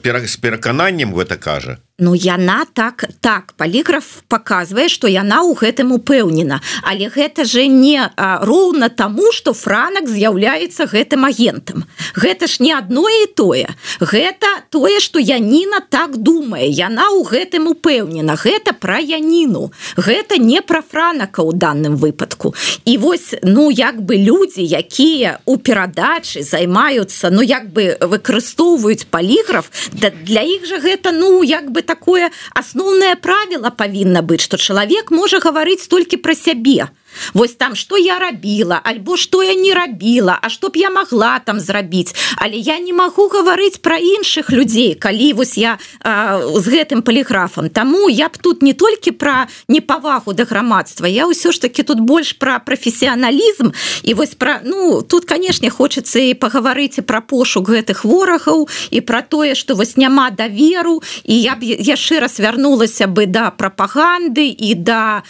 пера, 0.00 0.26
з 0.26 0.36
перакананнем 0.36 1.12
гэта 1.12 1.36
кажа 1.36 1.76
Ну 1.98 2.14
яна 2.14 2.66
так 2.72 3.04
так 3.20 3.54
паліграф 3.56 4.26
показвае 4.26 4.88
что 4.90 5.06
яна 5.06 5.46
ў 5.46 5.54
гэтым 5.54 5.94
упэўнена. 5.94 6.58
Але 6.82 7.06
гэта 7.06 7.46
же 7.46 7.70
не 7.70 8.10
роўна 8.18 8.90
тому 8.90 9.30
что 9.30 9.54
франак 9.54 10.10
з'яўляецца 10.10 10.90
гэтым 10.90 11.22
агентам. 11.22 11.86
Гэта 12.18 12.50
ж 12.50 12.58
не 12.58 12.74
одно 12.74 13.06
і 13.06 13.30
тое. 13.38 13.70
Гэта 14.02 14.66
тое 14.74 14.98
что 14.98 15.22
Яніна 15.22 15.86
так 15.86 16.18
думае. 16.18 16.66
Яна 16.66 17.14
ў 17.14 17.22
гэтым 17.30 17.70
упэўнена. 17.70 18.34
Гэта 18.42 18.74
про 18.74 18.98
Яніну. 18.98 19.70
Гэта 19.94 20.42
не 20.42 20.66
про 20.66 20.82
франака 20.82 21.46
ў 21.46 21.54
данным 21.54 21.94
выпадку. 21.94 22.58
І 22.82 22.98
вось 22.98 23.38
ну 23.46 23.70
як 23.70 24.02
бы 24.02 24.18
людзі 24.18 24.66
якія 24.66 25.38
у 25.46 25.62
перадачы 25.62 26.42
займаюцца 26.42 27.30
ну 27.30 27.38
як 27.38 27.70
бы 27.70 27.94
выкарыстоўваюць 28.02 29.06
паліграф 29.06 29.70
да 29.94 30.10
для 30.10 30.42
іх 30.42 30.66
же 30.66 30.82
гэта 30.82 31.14
ну 31.14 31.46
як 31.46 31.70
бы 31.70 31.83
такое 31.86 32.30
асноўнае 32.62 33.14
правіла 33.26 33.70
павінна 33.70 34.24
быць 34.26 34.42
што 34.46 34.60
чалавек 34.60 35.14
можа 35.14 35.40
гаварыць 35.44 35.86
толькі 35.88 36.22
пра 36.24 36.34
сябе 36.44 36.90
Вось 37.34 37.54
там 37.54 37.74
что 37.74 37.96
я 37.96 38.18
рабіла 38.18 38.80
альбо 38.84 39.16
что 39.16 39.42
я 39.42 39.54
не 39.54 39.74
рабіла 39.74 40.38
А 40.42 40.48
что 40.48 40.68
б 40.68 40.76
я 40.76 40.90
могла 40.90 41.38
там 41.38 41.60
зрабіць. 41.60 42.14
Але 42.36 42.56
я 42.56 42.78
не 42.78 42.92
могу 42.92 43.28
гаварыць 43.28 43.78
про 43.78 43.96
іншых 43.96 44.50
людзей 44.50 44.94
калі 44.94 45.32
вось 45.32 45.58
я 45.58 45.78
а, 46.00 46.40
з 46.58 46.66
гэтым 46.68 47.02
полиграфам 47.02 47.68
Таму 47.70 48.08
я 48.08 48.28
б 48.28 48.38
тут 48.40 48.62
не 48.62 48.72
толькі 48.72 49.10
про 49.10 49.46
непавагу 49.68 50.32
да 50.32 50.44
грамадства 50.44 51.06
я 51.06 51.26
ўсё 51.26 51.52
ж 51.52 51.60
таки 51.60 51.82
тут 51.82 52.00
больш 52.00 52.32
про 52.32 52.60
професіяналізм 52.60 53.70
і 54.02 54.14
вось 54.14 54.34
про 54.34 54.60
ну 54.64 55.02
тут 55.02 55.24
канешне 55.24 55.70
хочется 55.70 56.18
і 56.18 56.34
пагаварыць 56.34 57.00
про 57.02 57.20
пошук 57.20 57.68
гэтых 57.68 58.04
ворагаў 58.04 58.68
і 58.90 59.00
про 59.00 59.22
тое 59.22 59.54
что 59.54 59.74
вось 59.74 59.96
няма 59.96 60.30
даверу. 60.30 61.02
І 61.24 61.34
я 61.40 61.54
б 61.56 61.64
яшчэ 61.64 62.20
раз 62.20 62.38
вярнулася 62.40 63.06
бы 63.06 63.26
да 63.26 63.50
прапаганды 63.50 64.48
і 64.48 64.74
да 64.74 65.22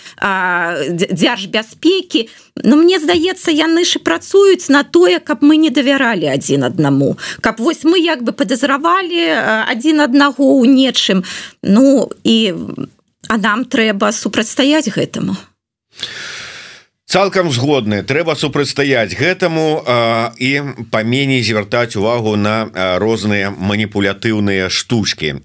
дзярж 0.90 1.46
без 1.46 1.73
бяспекі 1.74 2.28
но 2.62 2.76
мне 2.76 2.98
здаецца 2.98 3.50
яны 3.50 3.84
ж 3.84 3.98
працуюць 3.98 4.70
на 4.70 4.84
тое 4.84 5.18
каб 5.18 5.42
мы 5.42 5.56
не 5.56 5.70
давяралі 5.70 6.30
адзін 6.30 6.64
аднаму. 6.64 7.18
Каб 7.40 7.58
вось 7.58 7.84
мы 7.84 7.98
як 7.98 8.22
бы 8.22 8.32
падазравалі 8.32 9.66
адзін 9.66 10.00
аднаго 10.00 10.44
ў 10.44 10.70
нечым. 10.70 11.24
Ну 11.62 12.10
і 12.22 12.54
а 13.28 13.36
нам 13.36 13.64
трэба 13.64 14.12
супрацьстаяць 14.12 14.88
гэтаму. 14.88 15.34
а 15.34 16.23
цалкам 17.06 17.50
згодны. 17.50 18.02
Трэба 18.02 18.34
супрацьстаяць 18.34 19.14
гэтаму 19.14 19.84
а, 19.86 20.32
і 20.40 20.84
паменей 20.90 21.42
звяртаць 21.42 21.96
увагу 21.96 22.36
на 22.36 22.66
розныя 22.98 23.50
маніпулятыўныя 23.50 24.68
штучки 24.68 25.36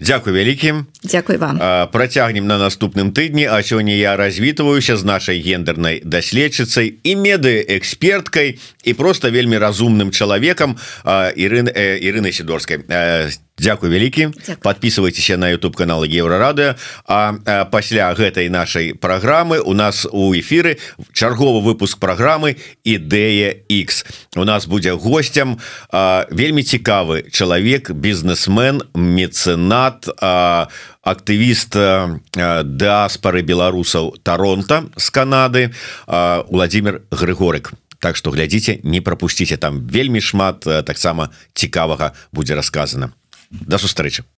Дякую 0.00 0.34
вялікім 0.34 0.86
Дякую 1.04 1.38
вам. 1.38 1.60
Працягнем 1.92 2.46
на 2.46 2.58
наступным 2.58 3.12
тыдні 3.12 3.44
А 3.44 3.62
сёння 3.62 3.94
я 3.94 4.16
развітваюся 4.16 4.96
з 4.96 5.04
нашай 5.04 5.38
гендернай 5.40 6.00
даследчыцай 6.04 6.98
і 7.02 7.12
меды 7.16 7.62
эксперткай 7.68 8.58
і 8.84 8.94
просто 8.94 9.30
вельмі 9.30 9.58
разумным 9.58 10.10
чалавекам 10.10 10.76
Ірын 11.04 11.68
Ірыны 11.68 12.32
сідорскай 12.32 12.82
Дякую 13.58 13.92
вялікі 13.92 14.34
подписывайтесь 14.62 15.28
на 15.38 15.46
YouTube 15.46 15.76
канал 15.76 16.02
еврорады 16.02 16.74
а, 17.06 17.34
а 17.46 17.64
пасля 17.64 18.12
гэтай 18.12 18.48
нашай 18.50 18.94
праграмы 18.94 19.60
у 19.60 19.74
нас 19.74 20.06
у 20.10 20.34
эфиры 20.34 20.78
чарговы 21.12 21.62
выпуск 21.62 21.98
праграмы 22.02 22.56
ідэя 22.82 23.54
X 23.70 24.06
у 24.34 24.42
нас 24.42 24.66
будзе 24.66 24.98
гостцям 24.98 25.60
вельмі 26.34 26.66
цікавы 26.66 27.30
чалавек 27.30 27.94
бізнесмен 27.94 28.82
мецэнат 28.92 30.10
актывіст 30.18 31.78
дыаспары 32.34 33.42
беларусаў 33.46 34.18
Таронта 34.24 34.90
з 34.96 35.10
Канады 35.10 35.70
Владимир 36.06 37.02
Грыгорык 37.10 37.70
Так 38.00 38.16
что 38.16 38.30
глядзіце 38.30 38.80
не 38.82 39.00
пропусціце 39.00 39.56
там 39.56 39.86
вельмі 39.86 40.20
шмат 40.20 40.66
таксама 40.84 41.30
цікавага 41.54 42.12
будзе 42.32 42.58
рассказана 42.58 43.14
до 43.60 43.78
сустрэчы 43.78 44.24